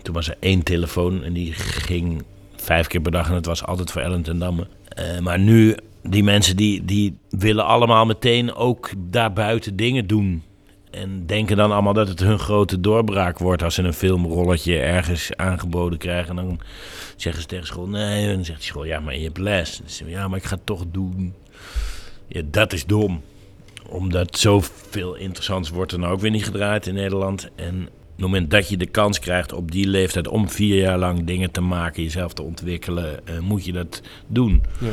[0.01, 2.23] Toen was er één telefoon en die ging
[2.55, 4.67] vijf keer per dag en het was altijd voor Ellen ten Damme.
[4.99, 10.43] Uh, maar nu, die mensen die, die willen allemaal meteen ook daarbuiten dingen doen.
[10.91, 15.35] En denken dan allemaal dat het hun grote doorbraak wordt als ze een filmrolletje ergens
[15.35, 16.37] aangeboden krijgen.
[16.37, 16.59] En dan
[17.15, 18.27] zeggen ze tegen school, nee.
[18.27, 19.77] En dan zegt die school, ja, maar je hebt les.
[19.77, 21.33] Dan zeggen ja, maar ik ga het toch doen.
[22.27, 23.21] Ja, dat is dom.
[23.91, 27.49] Omdat zoveel interessants wordt er nou ook weer niet gedraaid in Nederland.
[27.55, 27.75] En
[28.21, 31.51] het moment dat je de kans krijgt op die leeftijd om vier jaar lang dingen
[31.51, 34.63] te maken, jezelf te ontwikkelen, uh, moet je dat doen.
[34.79, 34.91] Ja.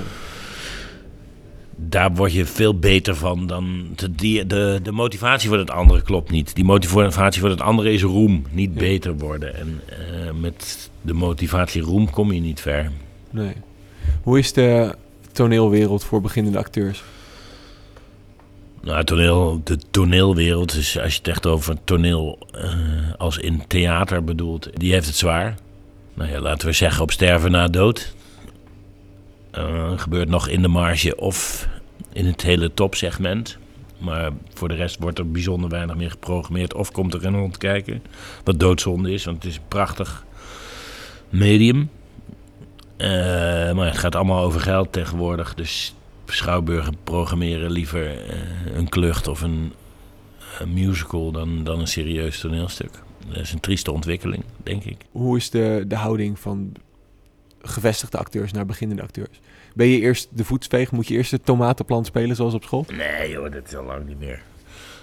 [1.76, 6.02] Daar word je veel beter van dan de, de, de, de, motivatie voor het andere
[6.02, 6.54] klopt niet.
[6.54, 9.54] Die motivatie voor het andere is roem, niet beter worden.
[9.54, 12.90] En uh, met de motivatie roem kom je niet ver.
[13.30, 13.52] Nee.
[14.22, 14.94] Hoe is de
[15.32, 17.02] toneelwereld voor beginnende acteurs?
[18.82, 22.62] Nou, toneel, de toneelwereld, dus als je het echt over toneel uh,
[23.16, 25.56] als in theater bedoelt, die heeft het zwaar.
[26.14, 28.14] Nou ja, laten we zeggen op sterven na dood.
[29.58, 31.68] Uh, gebeurt nog in de marge of
[32.12, 33.58] in het hele topsegment.
[33.98, 37.58] Maar voor de rest wordt er bijzonder weinig meer geprogrammeerd of komt er een hond
[37.58, 38.02] kijken.
[38.44, 40.24] Wat doodzonde is, want het is een prachtig
[41.28, 41.90] medium.
[42.96, 43.08] Uh,
[43.72, 45.54] maar het gaat allemaal over geld tegenwoordig.
[45.54, 45.94] Dus
[46.34, 49.72] schouwburgen programmeren liever uh, een klucht of een,
[50.58, 52.90] een, musical dan, dan een serieus toneelstuk.
[53.28, 54.96] Dat is een trieste ontwikkeling, denk ik.
[55.10, 56.72] Hoe is de, de houding van
[57.62, 59.40] gevestigde acteurs naar beginnende acteurs?
[59.74, 60.92] Ben je eerst de voetsveeg?
[60.92, 62.86] Moet je eerst de tomatenplant spelen zoals op school?
[62.92, 64.42] Nee joh, dat is al lang niet meer.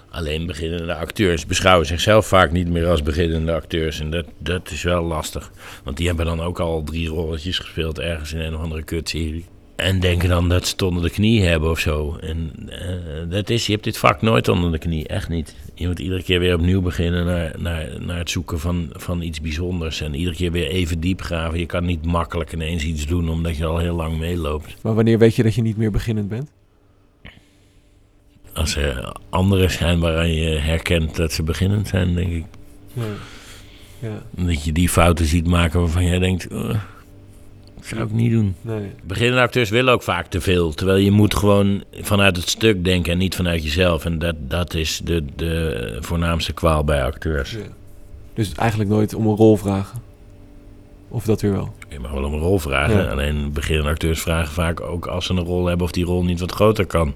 [0.09, 3.99] Alleen beginnende acteurs beschouwen zichzelf vaak niet meer als beginnende acteurs.
[3.99, 5.51] En dat, dat is wel lastig.
[5.83, 9.45] Want die hebben dan ook al drie rolletjes gespeeld ergens in een of andere kutserie.
[9.75, 12.17] En denken dan dat ze het onder de knie hebben of zo.
[12.21, 15.55] En uh, dat is, je hebt dit vak nooit onder de knie, echt niet.
[15.73, 19.41] Je moet iedere keer weer opnieuw beginnen naar, naar, naar het zoeken van, van iets
[19.41, 20.01] bijzonders.
[20.01, 21.59] En iedere keer weer even diep graven.
[21.59, 24.75] Je kan niet makkelijk ineens iets doen omdat je al heel lang meeloopt.
[24.81, 26.51] Maar wanneer weet je dat je niet meer beginnend bent?
[28.53, 32.45] Als er anderen zijn waaraan je herkent dat ze beginnend zijn, denk ik.
[32.93, 33.03] Ja.
[33.99, 34.23] Ja.
[34.45, 36.47] Dat je die fouten ziet maken waarvan jij denkt...
[37.86, 38.56] zou ik niet doen.
[38.62, 38.91] Nee.
[39.04, 40.74] Beginnende acteurs willen ook vaak te veel.
[40.74, 44.06] Terwijl je moet gewoon vanuit het stuk denken en niet vanuit jezelf.
[44.06, 47.52] En dat, dat is de, de voornaamste kwaal bij acteurs.
[47.52, 47.58] Ja.
[48.34, 50.02] Dus eigenlijk nooit om een rol vragen?
[51.08, 51.76] Of dat weer wel?
[51.89, 53.04] Je mag wel om een rol vragen.
[53.04, 53.10] Ja.
[53.10, 55.86] Alleen beginnende acteurs vragen vaak ook als ze een rol hebben...
[55.86, 57.13] of die rol niet wat groter kan.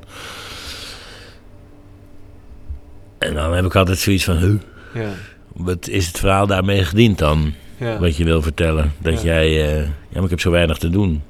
[3.17, 4.37] En dan heb ik altijd zoiets van...
[4.37, 4.59] Huh,
[4.93, 5.09] ja.
[5.53, 7.53] wat is het verhaal daarmee gediend dan?
[7.79, 7.99] Ja.
[7.99, 8.93] wat je wil vertellen.
[8.97, 11.21] Dat jij, uh, ja, maar ik heb zo weinig te doen.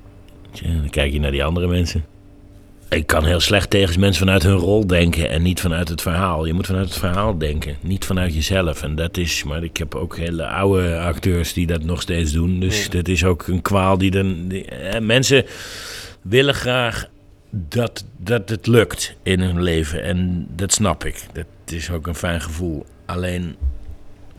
[0.52, 2.06] Tja, Dan kijk je naar die andere mensen.
[2.90, 6.46] Ik kan heel slecht tegen mensen vanuit hun rol denken en niet vanuit het verhaal.
[6.46, 8.84] Je moet vanuit het verhaal denken, niet vanuit jezelf.
[8.84, 12.60] En dat is, maar ik heb ook hele oude acteurs die dat nog steeds doen.
[12.60, 12.90] Dus Ja.
[12.90, 14.48] dat is ook een kwaal die dan.
[14.48, 15.46] Die, eh, mensen
[16.22, 17.06] willen graag
[17.52, 20.04] dat, dat het lukt in hun leven.
[20.04, 21.26] En dat snap ik.
[21.34, 22.86] Dat is ook een fijn gevoel.
[23.06, 23.56] Alleen,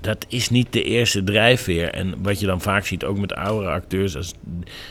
[0.00, 1.90] dat is niet de eerste drijfveer.
[1.90, 4.16] En wat je dan vaak ziet, ook met oudere acteurs...
[4.16, 4.34] Als,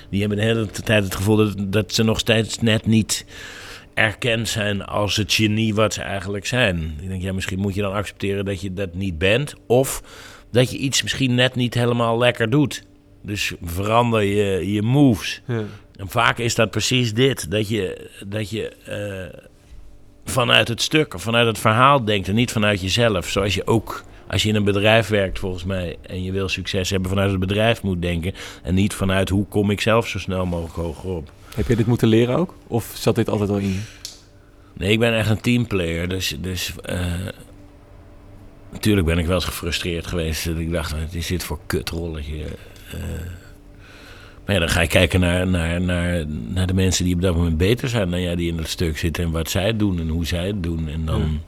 [0.09, 3.25] die hebben de hele tijd het gevoel dat, dat ze nog steeds net niet
[3.93, 6.97] erkend zijn als het genie wat ze eigenlijk zijn.
[7.01, 9.53] Ik denk, ja, misschien moet je dan accepteren dat je dat niet bent.
[9.67, 10.03] Of
[10.51, 12.83] dat je iets misschien net niet helemaal lekker doet.
[13.21, 15.41] Dus verander je, je moves.
[15.47, 15.63] Ja.
[15.95, 17.51] En vaak is dat precies dit.
[17.51, 19.39] Dat je, dat je eh,
[20.25, 23.29] vanuit het stuk of vanuit het verhaal denkt en niet vanuit jezelf.
[23.29, 26.89] Zoals je ook als je in een bedrijf werkt volgens mij en je wil succes
[26.89, 28.33] hebben vanuit het bedrijf moet denken.
[28.63, 31.31] En niet vanuit hoe kom ik zelf zo snel mogelijk hoger op.
[31.55, 32.55] Heb je dit moeten leren ook?
[32.67, 33.79] Of zat dit altijd al in je?
[34.73, 36.09] Nee, ik ben echt een teamplayer.
[36.09, 37.05] Dus, dus eh,
[38.71, 40.45] natuurlijk ben ik wel eens gefrustreerd geweest.
[40.45, 42.43] Dat ik dacht, wat is dit voor kutrolletje?
[42.91, 42.99] Eh,
[44.45, 47.35] maar ja, dan ga je kijken naar, naar, naar, naar de mensen die op dat
[47.35, 49.23] moment beter zijn dan jij, die in het stuk zitten.
[49.23, 50.87] En wat zij doen en hoe zij het doen.
[50.87, 51.41] En dan.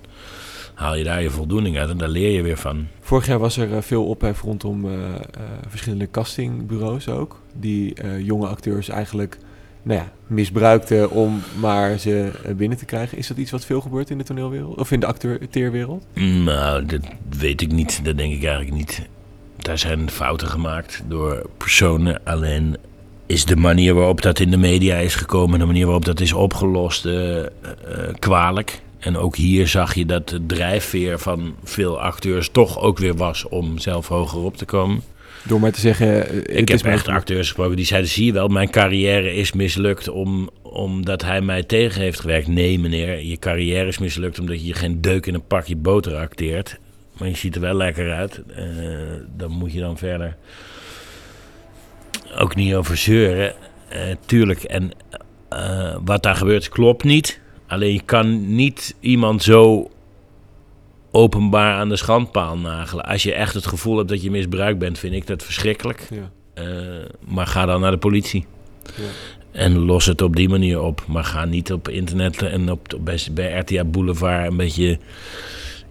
[0.81, 2.87] Haal je daar je voldoening uit en daar leer je weer van.
[3.01, 5.21] Vorig jaar was er eh, veel ophef rondom eh, eh,
[5.67, 7.41] verschillende castingbureaus ook.
[7.53, 9.37] Die jonge acteurs eigenlijk
[9.83, 13.17] nou ja, misbruikten om maar ze binnen te krijgen.
[13.17, 14.77] Is dat iets wat veel gebeurt in de toneelwereld?
[14.77, 16.05] Of in de acteerwereld?
[16.43, 17.01] Nou, dat
[17.39, 18.05] weet ik niet.
[18.05, 19.07] Dat denk ik eigenlijk niet.
[19.57, 22.21] Daar zijn fouten gemaakt door personen.
[22.23, 22.77] Alleen
[23.25, 25.59] is de manier waarop dat in de media is gekomen...
[25.59, 27.07] de manier waarop dat is opgelost
[28.19, 28.81] kwalijk.
[29.01, 32.49] En ook hier zag je dat de drijfveer van veel acteurs...
[32.49, 35.01] toch ook weer was om zelf hoger op te komen.
[35.43, 36.29] Door maar te zeggen...
[36.47, 38.09] eh, Ik heb echt acteurs gesproken die zeiden...
[38.09, 42.47] zie je wel, mijn carrière is mislukt om, omdat hij mij tegen heeft gewerkt.
[42.47, 46.79] Nee meneer, je carrière is mislukt omdat je geen deuk in een pakje boter acteert.
[47.17, 48.41] Maar je ziet er wel lekker uit.
[48.55, 48.65] Eh,
[49.37, 50.37] dan moet je dan verder
[52.37, 53.53] ook niet over zeuren.
[53.89, 54.91] Eh, tuurlijk, en
[56.03, 57.40] wat daar gebeurt klopt niet.
[57.71, 59.91] Alleen je kan niet iemand zo
[61.11, 63.05] openbaar aan de schandpaal nagelen.
[63.05, 66.07] Als je echt het gevoel hebt dat je misbruikt bent, vind ik dat verschrikkelijk.
[66.09, 66.63] Ja, Eh,
[67.27, 68.45] maar ga dan naar de politie.
[68.83, 69.03] ja.
[69.51, 71.03] En los het op die manier op.
[71.07, 74.99] Maar ga niet op internet en op, bij, bij RTA Boulevard een beetje...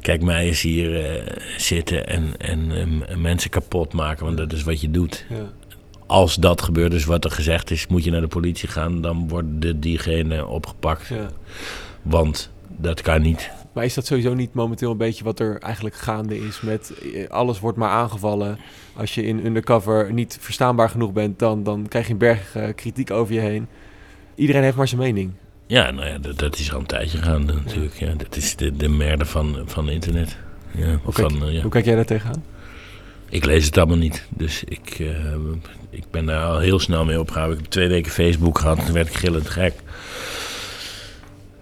[0.00, 4.24] Kijk mij eens hier eh, zitten en, en mensen kapot maken.
[4.24, 5.24] Want dat is wat je doet.
[5.28, 5.52] ja.
[6.10, 9.00] Als dat gebeurt, dus wat er gezegd is, moet je naar de politie gaan.
[9.00, 11.06] Dan wordt diegene opgepakt.
[11.06, 11.30] ja.
[12.02, 13.50] Want dat kan niet.
[13.72, 17.28] Maar is dat sowieso niet momenteel een beetje wat er eigenlijk gaande is met eh,
[17.28, 18.58] alles wordt maar aangevallen.
[18.96, 22.68] Als je in undercover niet verstaanbaar genoeg bent, dan, dan krijg je een berg eh,
[22.74, 23.66] kritiek over je heen.
[24.34, 25.32] Iedereen heeft maar zijn mening.
[25.66, 27.94] Ja, nou ja, dat, dat is al een tijdje gaande natuurlijk.
[27.94, 30.36] Ja, dat is de, de merde van, van internet.
[30.70, 31.60] Ja, Hoe kijk, van, eh, ja.
[31.60, 32.44] hoe kijk jij daar tegenaan?
[33.30, 34.26] Ik lees het allemaal niet.
[34.28, 35.34] Dus ik, eh,
[35.90, 37.56] ik ben daar al heel snel mee opgehouden.
[37.56, 38.84] Ik heb twee weken Facebook gehad.
[38.84, 39.74] Toen werd ik gillend gek.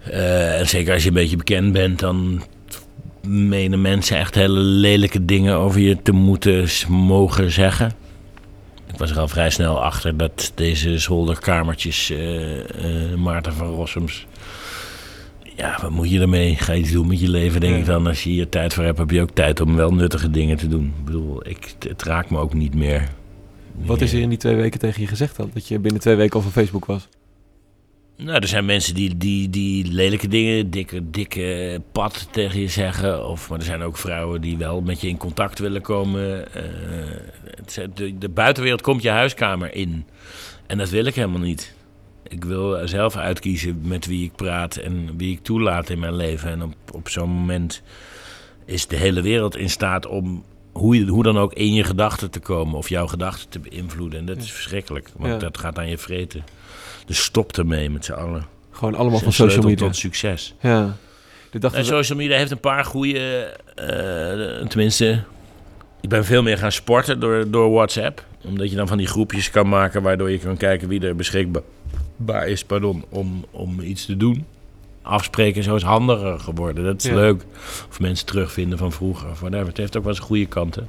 [0.03, 2.43] Eh, en zeker als je een beetje bekend bent, dan
[3.27, 7.91] menen mensen echt hele lelijke dingen over je te moeten mogen zeggen.
[8.93, 14.25] Ik was er al vrij snel achter dat deze zolderkamertjes eh, Maarten van Rossums...
[15.59, 16.55] Ja, wat moet je ermee?
[16.55, 17.79] Ga je iets doen met je leven, denk Ja.
[17.79, 18.07] ik dan.
[18.07, 20.67] Als je hier tijd voor hebt, heb je ook tijd om wel nuttige dingen te
[20.67, 20.93] doen.
[20.99, 23.09] Ik bedoel, ik, het raakt me ook niet meer.
[23.75, 25.49] Wat is er in die twee weken tegen je gezegd dan?
[25.53, 27.07] Dat je binnen twee weken al van Facebook was?
[28.17, 33.27] Nou, er zijn mensen die, die, die lelijke dingen, dikke, dikke pad tegen je zeggen.
[33.27, 36.53] Of, maar er zijn ook vrouwen die wel met je in contact willen komen.
[36.53, 36.63] Eh,
[37.55, 40.05] het de buitenwereld komt je huiskamer in.
[40.67, 41.73] En dat wil ik helemaal niet.
[42.27, 46.49] Ik wil zelf uitkiezen met wie ik praat en wie ik toelaat in mijn leven.
[46.49, 47.81] En op, op zo'n moment
[48.65, 52.31] is de hele wereld in staat om hoe, je, hoe dan ook in je gedachten
[52.31, 52.75] te komen.
[52.77, 54.19] Of jouw gedachten te beïnvloeden.
[54.19, 55.37] En dat is verschrikkelijk, want Ja.
[55.39, 56.43] dat gaat aan je vreten.
[57.05, 58.45] Dus stop ermee met z'n allen.
[58.71, 59.85] Gewoon allemaal van social media.
[59.85, 60.55] tot succes.
[60.61, 60.95] Ja.
[61.51, 63.19] De dag En social media heeft een paar goede.
[63.75, 65.23] eh, tenminste,
[66.01, 68.25] ik ben veel meer gaan sporten door, door WhatsApp.
[68.43, 71.61] Omdat je dan van die groepjes kan maken waardoor je kan kijken wie er beschikbaar
[71.61, 71.67] is
[72.67, 74.45] pardon, om, om iets te doen.
[75.01, 76.83] Afspreken zo is handiger geworden.
[76.83, 77.15] Dat is Ja.
[77.15, 77.45] leuk.
[77.89, 79.29] Of mensen terugvinden van vroeger.
[79.29, 79.67] Of whatever.
[79.67, 80.87] Het heeft ook wel eens goede kanten.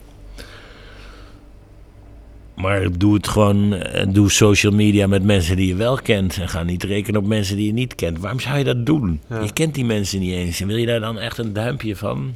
[2.55, 6.39] Maar doe het gewoon, eh, doe social media met mensen die je wel kent.
[6.39, 8.19] En ga niet rekenen op mensen die je niet kent.
[8.19, 9.21] Waarom zou je dat doen?
[9.29, 9.41] Ja.
[9.41, 10.61] Je kent die mensen niet eens.
[10.61, 12.35] En wil je daar dan echt een duimpje van?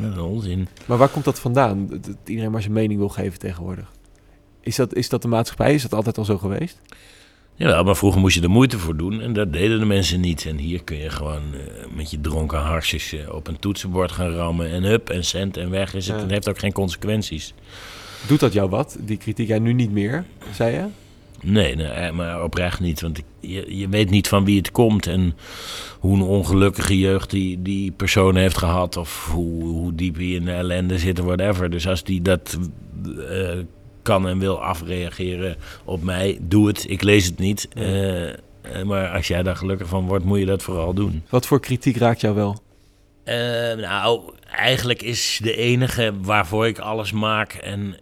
[0.00, 0.68] Dat is onzin.
[0.86, 1.86] Maar waar komt dat vandaan?
[1.90, 3.92] Dat dat iedereen maar zijn mening wil geven tegenwoordig.
[4.60, 5.74] Is dat, is dat de maatschappij?
[5.74, 6.80] Is dat altijd al zo geweest?
[7.54, 10.46] Ja, maar vroeger moest je er moeite voor doen en dat deden de mensen niet.
[10.46, 14.30] En hier kun je gewoon eh, met je dronken harsjes eh, op een toetsenbord gaan
[14.30, 16.16] rammen en hup en cent en weg is het.
[16.16, 16.22] Ja.
[16.22, 17.54] Het heeft ook geen consequenties.
[18.26, 18.96] Doet dat jou wat?
[19.00, 20.84] Die kritiek jij nu niet meer, zei je?
[21.42, 23.00] Nee, nee eh, maar oprecht niet.
[23.00, 25.36] Want ik, je, je weet niet van wie het komt en
[25.98, 28.96] hoe een ongelukkige jeugd die, die persoon heeft gehad.
[28.96, 31.70] Of hoe, hoe diep hij in de ellende zit of whatever.
[31.70, 32.58] Dus als die dat
[34.02, 36.84] kan en wil afreageren op mij, doe het.
[36.88, 37.68] Ik lees het niet.
[37.74, 38.36] Eh, eh,
[38.84, 41.22] maar als jij daar gelukkig van wordt, moet je dat vooral doen.
[41.28, 42.62] Wat voor kritiek raakt jou wel?
[43.24, 43.36] Eh,
[43.76, 47.96] nou, eigenlijk is de enige waarvoor ik alles maak en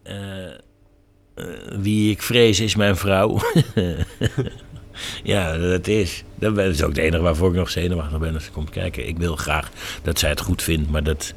[1.78, 3.38] wie ik vrees is mijn vrouw.
[5.22, 6.24] ja, dat is.
[6.34, 9.08] Dat is ook de enige waarvoor ik nog zenuwachtig ben als ze komt kijken.
[9.08, 9.70] Ik wil graag
[10.02, 11.34] dat zij het goed vindt, maar dat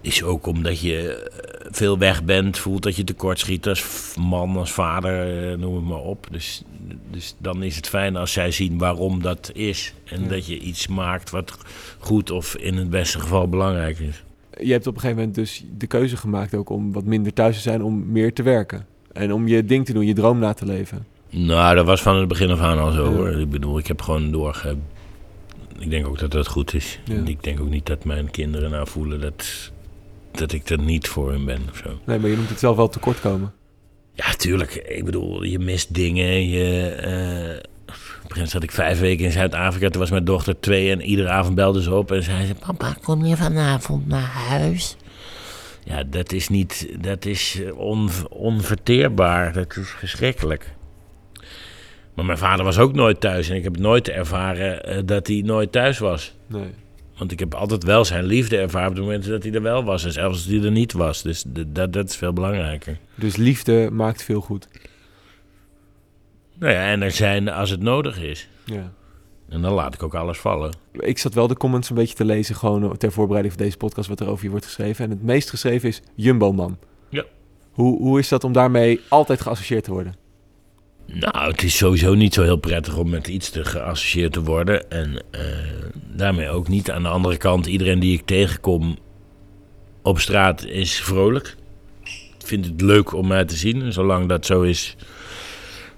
[0.00, 4.56] is ook omdat je eh, veel weg bent, voelt dat je tekort schiet als man,
[4.56, 6.26] als vader, eh, noem het maar op.
[6.30, 6.62] Dus,
[7.10, 9.94] dus dan is het fijn als zij zien waarom dat is.
[10.04, 10.28] En Ja.
[10.28, 11.58] dat je iets maakt wat
[11.98, 14.22] goed of in het beste geval belangrijk is.
[14.60, 17.56] Je hebt op een gegeven moment dus de keuze gemaakt ook om wat minder thuis
[17.56, 18.86] te zijn, om meer te werken.
[19.12, 21.06] En om je ding te doen, je droom na te leven.
[21.30, 23.16] Nou, dat was van het begin af aan al zo Ja.
[23.16, 23.28] hoor.
[23.30, 24.76] Ik bedoel, ik heb gewoon doorge...
[25.78, 26.98] Ik denk ook dat dat goed is.
[27.04, 27.22] Ja.
[27.24, 29.70] Ik denk ook niet dat mijn kinderen nou voelen dat,
[30.30, 31.98] dat ik er niet voor hen ben of zo.
[32.04, 33.52] Nee, maar je noemt het zelf wel tekortkomen.
[34.14, 34.74] Ja, tuurlijk.
[34.74, 36.48] Ik bedoel, je mist dingen.
[36.48, 39.88] Je, eh, op een zat ik vijf weken in Zuid-Afrika.
[39.88, 42.54] Toen was mijn dochter twee en iedere avond belde ze op en zei ze...
[42.54, 44.96] Papa, kom je vanavond naar huis?
[45.84, 46.88] Ja, dat is niet...
[47.00, 49.52] Dat is eh, on, onverteerbaar.
[49.52, 50.74] Dat is verschrikkelijk.
[52.14, 53.48] Maar mijn vader was ook nooit thuis.
[53.48, 56.34] En ik heb nooit ervaren eh, dat hij nooit thuis was.
[56.46, 56.74] Nee.
[57.20, 59.84] Want ik heb altijd wel zijn liefde ervaren op de momenten dat hij er wel
[59.84, 60.04] was.
[60.04, 61.22] En zelfs als hij er niet was.
[61.22, 62.98] Dus dat, dat is veel belangrijker.
[63.14, 64.68] Dus liefde maakt veel goed.
[66.58, 68.48] Nou ja, en er zijn als het nodig is.
[68.64, 68.92] Ja.
[69.48, 70.72] En dan laat ik ook alles vallen.
[70.92, 74.08] Ik zat wel de comments een beetje te lezen, gewoon ter voorbereiding van deze podcast,
[74.08, 75.04] wat er over je wordt geschreven.
[75.04, 76.78] En het meest geschreven is Jumbo-man.
[77.08, 77.24] Ja.
[77.70, 80.14] Hoe, hoe is dat om daarmee altijd geassocieerd te worden?
[81.12, 84.90] Nou, het is sowieso niet zo heel prettig om met iets te geassocieerd te worden.
[84.90, 85.40] En eh,
[86.16, 86.90] daarmee ook niet.
[86.90, 88.98] Aan de andere kant, iedereen die ik tegenkom
[90.02, 91.56] op straat is vrolijk.
[92.38, 93.82] Vindt het leuk om mij te zien.
[93.82, 94.96] En zolang dat zo is,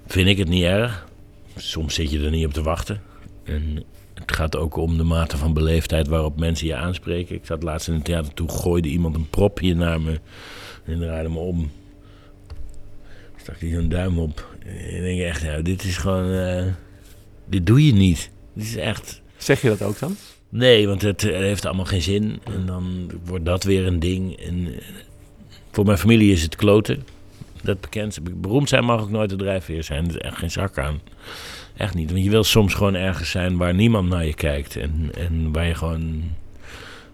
[0.07, 1.07] vind ik het niet erg.
[1.55, 3.01] Soms zit je er niet op te wachten.
[3.43, 7.35] En het gaat ook om de mate van beleefdheid waarop mensen je aanspreken.
[7.35, 10.19] Ik zat laatst in het theater, toen gooide iemand een propje naar me.
[10.85, 11.71] En draaide me om.
[13.35, 14.52] Stak hij zo'n duim op.
[14.65, 16.31] Ik denk echt, nou, dit is gewoon...
[16.33, 16.65] eh,
[17.45, 18.29] dit doe je niet.
[18.53, 19.21] Dit is echt...
[19.37, 20.15] Zeg je dat ook dan?
[20.49, 22.39] Nee, want het eh, heeft allemaal geen zin.
[22.43, 24.39] En dan wordt dat weer een ding.
[24.39, 24.85] En eh,
[25.71, 27.03] voor mijn familie is het kloten.
[27.61, 28.41] Dat bekend.
[28.41, 30.03] Beroemd zijn mag ook nooit de drijfveer zijn.
[30.03, 31.01] Er is echt geen zak aan.
[31.77, 32.11] Echt niet.
[32.11, 34.75] Want je wil soms gewoon ergens zijn waar niemand naar je kijkt.
[34.75, 36.23] En, en waar je gewoon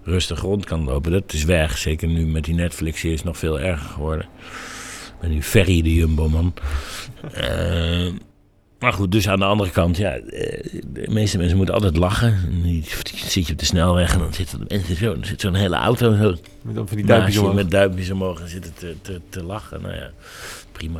[0.03, 1.11] rustig rond kan lopen.
[1.11, 1.77] Dat is weg.
[1.77, 4.27] Zeker nu met die Netflix-series nog veel erger geworden.
[5.21, 6.53] Nu Ferry de Jumbo-man.
[7.33, 8.07] Eh,
[8.79, 12.33] maar goed, dus aan de andere kant, ja, eh, de meeste mensen moeten altijd lachen.
[12.33, 15.25] En die, die zit je op de snelweg en dan zitten de mensen zo, dan
[15.25, 17.55] zit zo'n hele auto zo Met dan van die duimpjes je omhoog.
[17.55, 19.81] met duimpjes omhoog en zitten te, te, te lachen.
[19.81, 20.11] Nou ja,
[20.71, 20.99] prima.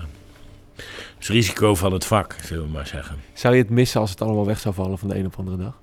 [0.76, 3.16] Het is risico van het vak, zullen we maar zeggen.
[3.34, 5.58] Zou je het missen als het allemaal weg zou vallen van de een op andere
[5.58, 5.78] dag?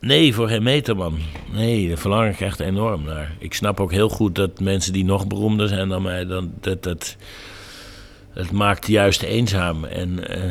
[0.00, 1.18] Nee, voor geen meter, man.
[1.52, 3.32] Nee, daar verlang ik echt enorm naar.
[3.38, 6.82] Ik snap ook heel goed dat mensen die nog beroemder zijn dan mij, dan, dat,
[6.82, 7.16] dat,
[8.34, 10.50] het maakt juist eenzaam en eh,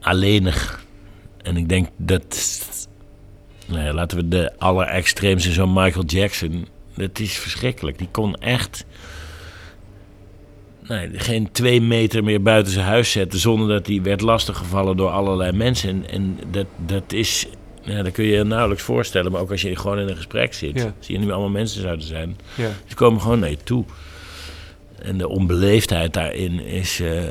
[0.00, 0.84] alleenig.
[1.42, 2.58] En ik denk dat,
[3.66, 7.98] nou ja, laten we de allerextreemste, zo'n Michael Jackson, dat is verschrikkelijk.
[7.98, 8.84] Die kon echt
[10.88, 15.10] nee, geen twee meter meer buiten zijn huis zetten zonder dat hij werd lastiggevallen door
[15.10, 15.88] allerlei mensen.
[15.88, 17.46] En, en dat, dat is,
[17.82, 19.32] ja, dat kun je je nauwelijks voorstellen.
[19.32, 20.94] Maar ook als je gewoon in een gesprek zit, Ja.
[20.98, 22.36] zie je nu allemaal mensen zouden zijn.
[22.54, 22.70] Ja.
[22.86, 23.84] Ze komen gewoon naar je toe.
[25.02, 27.22] En de onbeleefdheid daarin is eh,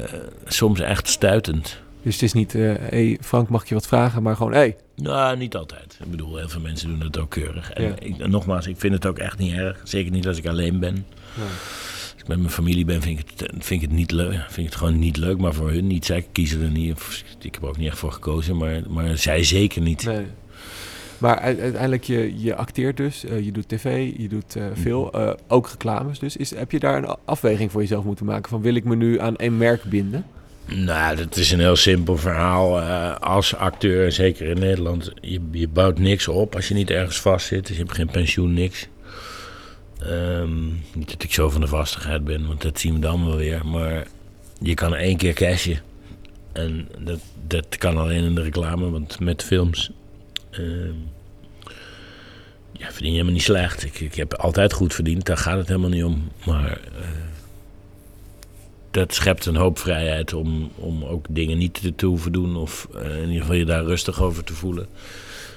[0.45, 1.80] soms echt stuitend.
[2.01, 4.23] Dus het is niet, hé hey Frank, mag ik je wat vragen?
[4.23, 5.97] Maar gewoon, hé, hey, Nou, niet altijd.
[6.03, 7.71] Ik bedoel, heel veel mensen doen het ook keurig.
[7.71, 7.93] En Ja.
[7.99, 9.82] ik, en nogmaals, ik vind het ook echt niet erg.
[9.84, 11.06] Zeker niet als ik alleen ben.
[11.36, 14.34] Als ik met mijn familie ben, vind ik het, vind ik het niet leuk.
[14.34, 16.06] Vind ik het gewoon niet leuk, maar voor hun niet.
[16.06, 17.23] Zij kiezen er niet.
[17.41, 20.06] Ik heb er ook niet echt voor gekozen, maar, maar zij zeker niet.
[20.06, 20.25] Nee.
[21.17, 25.34] Maar uiteindelijk, je, je acteert dus, eh, je doet tv, je doet eh, veel, eh,
[25.47, 26.19] ook reclames.
[26.19, 28.95] Dus is, heb je daar een afweging voor jezelf moeten maken van wil ik me
[28.95, 30.25] nu aan één merk binden?
[30.65, 32.80] Nou, dat is een heel simpel verhaal.
[33.19, 37.47] Als acteur, zeker in Nederland, je, je bouwt niks op als je niet ergens vast
[37.47, 37.67] zit.
[37.67, 38.88] Dus je hebt geen pensioen, niks.
[39.99, 43.36] Ehm, niet dat ik zo van de vastigheid ben, want dat zien we dan wel
[43.36, 43.65] weer.
[43.65, 44.08] Maar
[44.60, 45.80] je kan één keer cashen.
[46.51, 49.91] En dat, dat kan alleen in de reclame, want met films
[52.71, 53.83] ja, verdien je helemaal niet slecht.
[53.83, 56.31] Ik, ik heb altijd goed verdiend, daar gaat het helemaal niet om.
[56.45, 57.07] Maar eh,
[58.91, 62.55] dat schept een hoop vrijheid om, om ook dingen niet te, hoeven doen.
[62.55, 64.87] Of eh, in ieder geval je daar rustig over te voelen.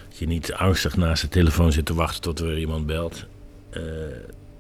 [0.09, 3.27] Dat je niet angstig naast de telefoon zit te wachten tot er weer iemand belt.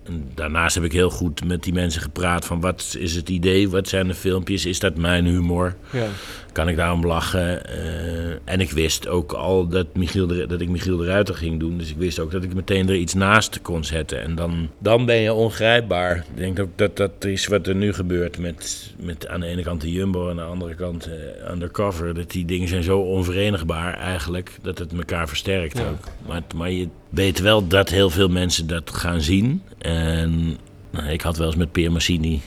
[0.04, 3.68] En daarnaast heb ik heel goed met die mensen gepraat van wat is het idee,
[3.70, 6.06] wat zijn de filmpjes, is dat mijn humor, Ja.
[6.52, 7.66] kan ik daarom lachen.
[7.66, 11.60] Eh, en ik wist ook al dat, Michiel de, dat ik Michiel de Ruiter ging
[11.60, 14.22] doen, dus ik wist ook dat ik meteen er iets naast kon zetten.
[14.22, 16.16] En dan, dan ben je ongrijpbaar.
[16.16, 19.62] Ik denk ook dat dat is wat er nu gebeurt met, met aan de ene
[19.62, 22.14] kant de Jumbo en aan de andere kant eh, Undercover.
[22.14, 25.88] Dat die dingen zijn zo onverenigbaar eigenlijk, dat het elkaar versterkt Ja.
[25.88, 26.04] ook.
[26.26, 29.62] Maar, maar je weet wel dat heel veel mensen dat gaan zien.
[29.78, 30.56] En
[30.90, 32.40] nou, ik had wel eens met Peer Massini,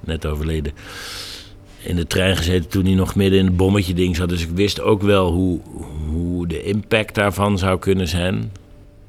[0.00, 0.72] net overleden,
[1.82, 4.28] in de trein gezeten toen hij nog midden in het bommetje ding zat.
[4.28, 5.60] Dus ik wist ook wel hoe,
[6.08, 8.50] hoe de impact daarvan zou kunnen zijn.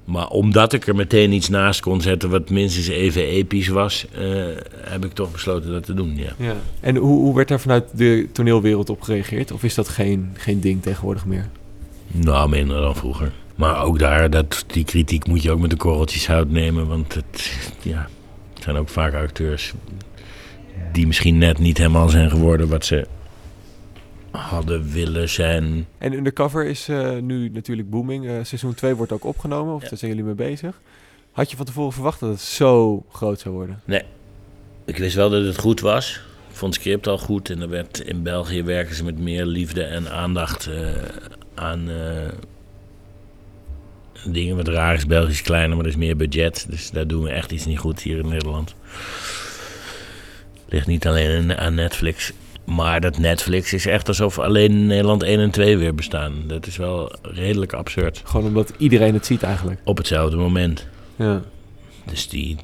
[0.05, 4.21] Maar omdat ik er meteen iets naast kon zetten wat minstens even episch was, eh,
[4.81, 6.15] heb ik toch besloten dat te doen.
[6.15, 6.33] Ja.
[6.37, 6.55] Ja.
[6.79, 9.51] En hoe, hoe werd daar vanuit de toneelwereld op gereageerd?
[9.51, 11.49] Of is dat geen, geen ding tegenwoordig meer?
[12.07, 13.31] Nou, minder dan vroeger.
[13.57, 16.87] Maar ook daar, dat, die kritiek moet je ook met de korreltjes zout nemen.
[16.87, 18.07] Want het, ja,
[18.53, 19.73] het zijn ook vaak acteurs
[20.91, 23.07] die misschien net niet helemaal zijn geworden wat ze
[24.31, 25.87] hadden willen zijn.
[25.97, 28.27] En Undercover is eh, nu natuurlijk booming.
[28.27, 29.89] Eh, seizoen 2 wordt ook opgenomen, of Ja.
[29.89, 30.81] daar zijn jullie mee bezig.
[31.31, 33.81] Had je van tevoren verwacht dat het zo groot zou worden?
[34.85, 36.21] Ik wist wel dat het goed was.
[36.49, 37.49] Ik vond het script al goed.
[37.49, 40.87] En er werd, in België werken ze met meer liefde en aandacht eh,
[41.55, 41.89] aan
[44.31, 44.55] dingen.
[44.55, 46.65] Wat raar is, België is kleiner, maar er is meer budget.
[46.69, 48.75] Dus daar doen we echt iets niet goed hier in Nederland.
[50.69, 52.31] Ligt niet alleen aan Netflix.
[52.65, 56.33] Maar dat Netflix is echt alsof alleen Nederland 1 en 2 weer bestaan.
[56.47, 58.21] Dat is wel redelijk absurd.
[58.25, 59.79] Gewoon omdat iedereen het ziet eigenlijk.
[59.83, 60.87] Op hetzelfde moment.
[61.15, 61.41] Ja.
[62.05, 62.57] Dus die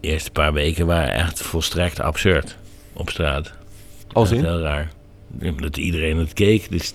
[0.00, 2.56] eerste paar weken waren echt volstrekt absurd
[2.92, 3.52] op straat.
[4.12, 4.44] Als Dat in?
[4.44, 4.90] heel raar.
[5.42, 6.94] Omdat iedereen het keek, dus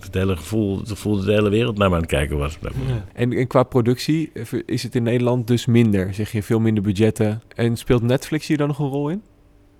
[0.00, 2.58] het hele gevoel, het gevoel dat de hele wereld naar me aan het kijken was.
[2.62, 3.04] Ja.
[3.12, 6.82] En, en qua productie eh, is het in Nederland dus minder, zeg je, veel minder
[6.82, 7.42] budgetten.
[7.54, 9.22] En speelt Netflix hier dan nog een rol in?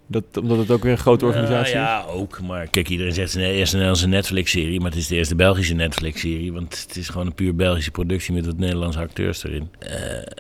[0.06, 2.12] Dat, omdat het ook weer een grote organisatie Nou is?
[2.12, 2.40] ja, ook.
[2.40, 5.34] Maar kijk, iedereen zegt het is de eerste Nederlandse Netflix-serie, maar het is de eerste
[5.34, 6.52] Belgische Netflix-serie.
[6.52, 9.68] Want het is gewoon een puur Belgische productie met wat Nederlandse acteurs erin.
[9.78, 9.92] Eh,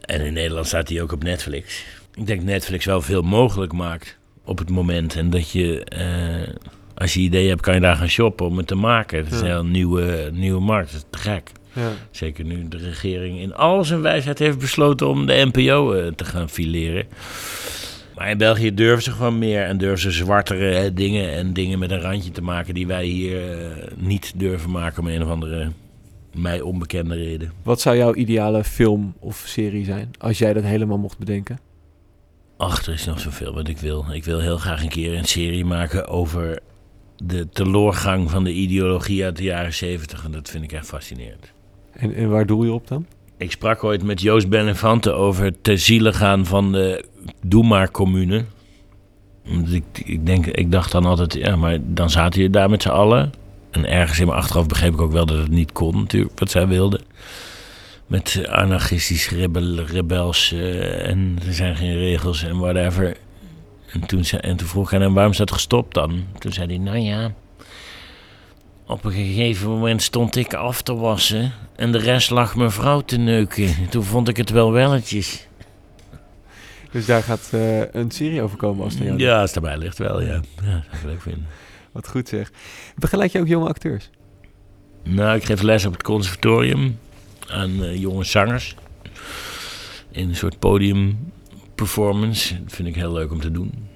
[0.04, 1.84] en in Nederland staat hij ook op Netflix.
[2.14, 5.16] Ik denk Netflix wel veel mogelijk maakt op het moment.
[5.16, 6.54] En dat je, eh,
[7.00, 9.18] als je ideeën hebt, kan je daar gaan shoppen om het te maken.
[9.24, 9.44] Het is Ja.
[9.44, 10.92] een heel nieuwe, nieuwe markt.
[10.92, 11.50] Dat is te gek.
[11.72, 11.90] Ja.
[12.10, 16.24] Zeker nu de regering in al zijn wijsheid heeft besloten om de NPO eh, te
[16.24, 17.06] gaan fileren.
[18.16, 21.90] Maar in België durven ze gewoon meer en durven ze zwartere dingen en dingen met
[21.90, 25.70] een randje te maken die wij hier eh, niet durven maken om een of andere
[26.34, 27.52] mij onbekende reden.
[27.62, 31.58] Wat zou jouw ideale film of serie zijn, als jij dat helemaal mocht bedenken?
[32.56, 34.04] Ach, er is nog zoveel wat ik wil.
[34.12, 36.58] Ik wil heel graag een keer een serie maken over
[37.22, 40.24] de teloorgang van de ideologie uit de jaren zeventig.
[40.24, 41.52] En dat vind ik echt fascinerend.
[41.92, 43.06] En, en waar doe je op dan?
[43.36, 47.04] Ik sprak ooit met Joost Benefante over het te ziele gaan van de
[47.42, 48.44] Doe maar commune.
[49.66, 52.88] Ik, ik, denk, ik dacht dan altijd, ja, maar dan zaten je daar met z'n
[52.88, 53.32] allen.
[53.70, 56.50] En ergens in mijn achterhoofd begreep ik ook wel dat het niet kon, natuurlijk, wat
[56.50, 57.00] zij wilden.
[58.06, 60.52] Met anarchistisch rebel, rebels
[61.02, 63.16] en er zijn geen regels en whatever.
[63.92, 66.24] En toen, zei, en toen vroeg hij hem, waarom is dat gestopt dan?
[66.38, 67.32] Toen zei hij, nou ja,
[68.86, 73.00] op een gegeven moment stond ik af te wassen en de rest lag mijn vrouw
[73.00, 73.74] te neuken.
[73.90, 75.48] Toen vond ik het wel welletjes.
[76.90, 79.18] Dus daar gaat eh, een serie over komen als het jou.
[79.18, 80.26] Ja, als het erbij ligt wel, ja.
[80.26, 81.46] Ja, dat zou ik leuk vinden.
[81.92, 82.50] Wat goed zeg.
[82.96, 84.10] Begeleid je ook jonge acteurs?
[85.02, 86.98] Nou, ik geef les op het conservatorium
[87.46, 88.74] aan eh, jonge zangers.
[90.10, 90.58] In een soort
[91.80, 92.62] podiumperformance.
[92.62, 93.88] Dat vind ik heel leuk om te doen.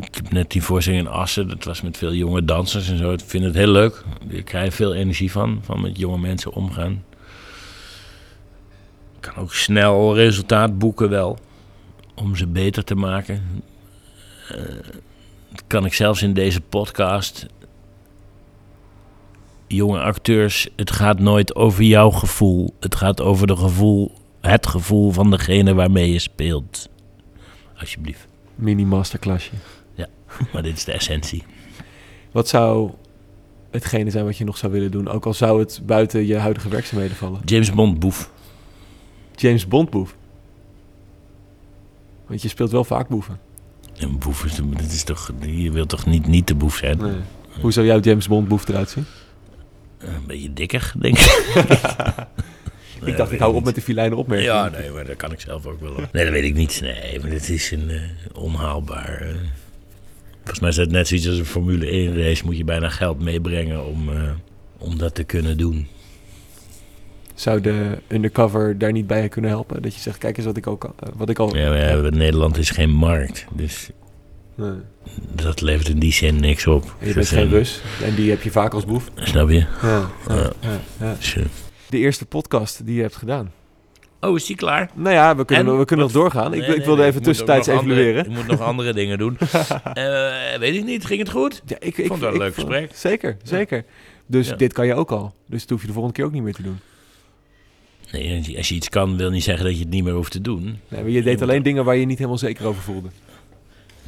[0.00, 1.48] Ik heb net die voorstelling in Assen.
[1.48, 3.12] Dat was met veel jonge dansers en zo.
[3.12, 4.04] Ik vind het heel leuk.
[4.28, 5.60] Ik krijg veel energie van.
[5.62, 7.04] Van met jonge mensen omgaan.
[9.14, 11.38] Ik kan ook snel resultaat boeken wel.
[12.14, 13.62] Om ze beter te maken.
[14.48, 14.62] Eh,
[15.66, 17.46] kan ik zelfs in deze podcast
[19.66, 22.74] jonge acteurs, het gaat nooit over jouw gevoel.
[22.80, 26.88] Het gaat over de gevoel, het gevoel van degene waarmee je speelt.
[27.78, 28.26] Alsjeblieft.
[28.54, 29.52] Mini masterclassje.
[30.52, 31.42] Maar dit is de essentie.
[32.32, 32.90] Wat zou
[33.70, 35.08] hetgene zijn wat je nog zou willen doen?
[35.08, 37.40] Ook al zou het buiten je huidige werkzaamheden vallen.
[37.44, 38.30] James Bond boef.
[39.34, 40.16] James Bond boef.
[42.26, 43.40] Want je speelt wel vaak boeven.
[43.96, 46.98] Een boef is, dat is toch, je wilt toch niet, niet de boef zijn?
[46.98, 47.20] Nee.
[47.60, 49.04] Hoe zou jouw James Bond boef eruit zien?
[49.98, 51.44] Een beetje dikker, denk ik.
[53.04, 54.50] ik dacht, ik hou op met de filijne opmerking.
[54.50, 55.92] Ja, nee, maar dat kan ik zelf ook wel.
[56.12, 56.80] Nee, dat weet ik niet.
[56.82, 58.00] Nee, maar dit is een eh,
[58.42, 59.20] onhaalbaar.
[59.20, 59.34] eh,
[60.36, 62.44] volgens mij is het net zoiets als een Formule 1 race.
[62.44, 64.22] Moet je bijna geld meebrengen om, eh,
[64.78, 65.86] om dat te kunnen doen.
[67.34, 69.82] Zou de undercover daar niet bij kunnen helpen?
[69.82, 71.56] Dat je zegt, kijk eens wat ik, ook, wat ik al...
[71.56, 73.44] Ja, maar ja, Nederland is geen markt.
[73.52, 73.90] Dus
[74.56, 74.70] Nee.
[75.34, 76.94] dat levert in die zin niks op.
[77.00, 77.80] En je bent geen Rus.
[78.04, 79.10] En die heb je vaak als boef.
[79.14, 79.64] Snap je?
[79.82, 80.52] Ja, ja, Ja.
[80.60, 81.14] ja, ja.
[81.18, 81.36] Dus,
[81.94, 83.52] De eerste podcast die je hebt gedaan.
[84.20, 84.90] Oh, is die klaar?
[84.94, 85.78] Nou ja, we kunnen, En?
[85.78, 86.54] we kunnen nog doorgaan.
[86.54, 88.24] ik, Nee, ik wilde nee, even ik tussentijds evalueren.
[88.24, 89.38] ik moet nog andere dingen doen.
[89.38, 91.62] Eh, weet ik niet, ging het goed?
[91.66, 92.90] Ja, ik, vond het wel een leuk vond- gesprek.
[92.94, 93.84] Zeker, zeker.
[94.26, 94.54] Dus Ja.
[94.56, 95.34] dit kan je ook al.
[95.46, 96.78] Dus dat hoef je de volgende keer ook niet meer te doen.
[98.12, 100.32] Nee, als je- je iets kan, wil niet zeggen dat je het niet meer hoeft
[100.32, 100.64] te doen.
[100.88, 103.08] Nee, maar je deed alleen dingen waar je niet helemaal zeker over voelde.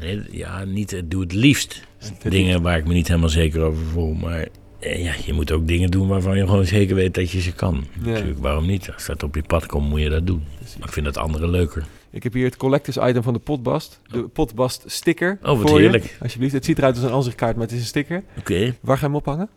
[0.01, 1.80] Nee, ja, niet, eh, doe het liefst.
[1.99, 4.12] Het dingen waar ik me niet helemaal zeker over voel.
[4.14, 4.47] Maar
[4.79, 7.53] eh, ja, je moet ook dingen doen waarvan je gewoon zeker weet dat je ze
[7.53, 7.85] kan.
[8.03, 8.11] Ja.
[8.11, 8.91] Natuurlijk, waarom niet?
[8.93, 10.45] Als dat op je pad komt, moet je dat doen.
[10.79, 11.85] Maar ik vind dat andere leuker.
[12.11, 14.01] Ik heb hier het collectors item van de Potbast.
[14.07, 15.83] De Potbast sticker Oh, wat voor je.
[15.89, 16.16] heerlijk.
[16.22, 16.53] Alsjeblieft.
[16.53, 18.22] Het ziet eruit als een ansichtkaart, maar het is een sticker.
[18.39, 18.74] Oké.
[18.81, 19.49] Waar ga je hem ophangen?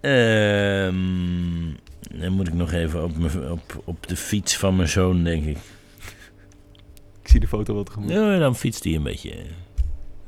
[0.00, 0.94] Ehm,
[2.20, 3.12] dan moet ik nog even op,
[3.50, 5.56] op, op de fiets van mijn zoon, denk ik.
[7.22, 8.10] Ik zie de foto wel tegemoet.
[8.10, 8.32] Ja.
[8.32, 9.32] Ja, dan fietst hij een beetje.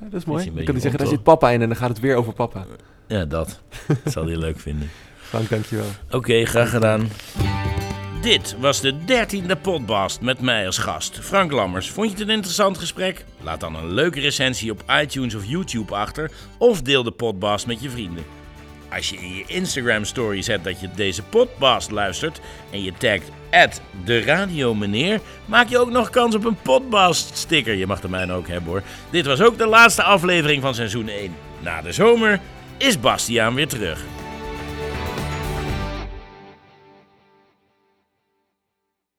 [0.00, 0.44] dat is mooi.
[0.44, 2.66] Dan kan hij zeggen, daar zit papa in en dan gaat het weer over papa.
[3.08, 3.60] Ja, dat.
[3.86, 4.90] dat zal hij leuk vinden.
[5.16, 5.86] Frank, dankjewel.
[6.10, 7.08] Oké, graag gedaan.
[8.22, 11.90] Dit was de dertiende podcast met mij als gast, Frank Lammers.
[11.90, 13.24] Vond je het een interessant gesprek?
[13.42, 17.82] Laat dan een leuke recensie op iTunes of YouTube achter of deel de podcast met
[17.82, 18.24] je vrienden.
[18.92, 22.40] Als je in je Instagram story zet dat je deze podcast luistert
[22.70, 23.30] en je tagt
[24.04, 27.74] de radio meneer, maak je ook nog kans op een podcast sticker.
[27.74, 28.82] Je mag de mijne ook hebben hoor.
[29.10, 31.34] Dit was ook de laatste aflevering van seizoen 1.
[31.60, 32.40] Na de zomer
[32.78, 34.17] is Bastiaan weer terug.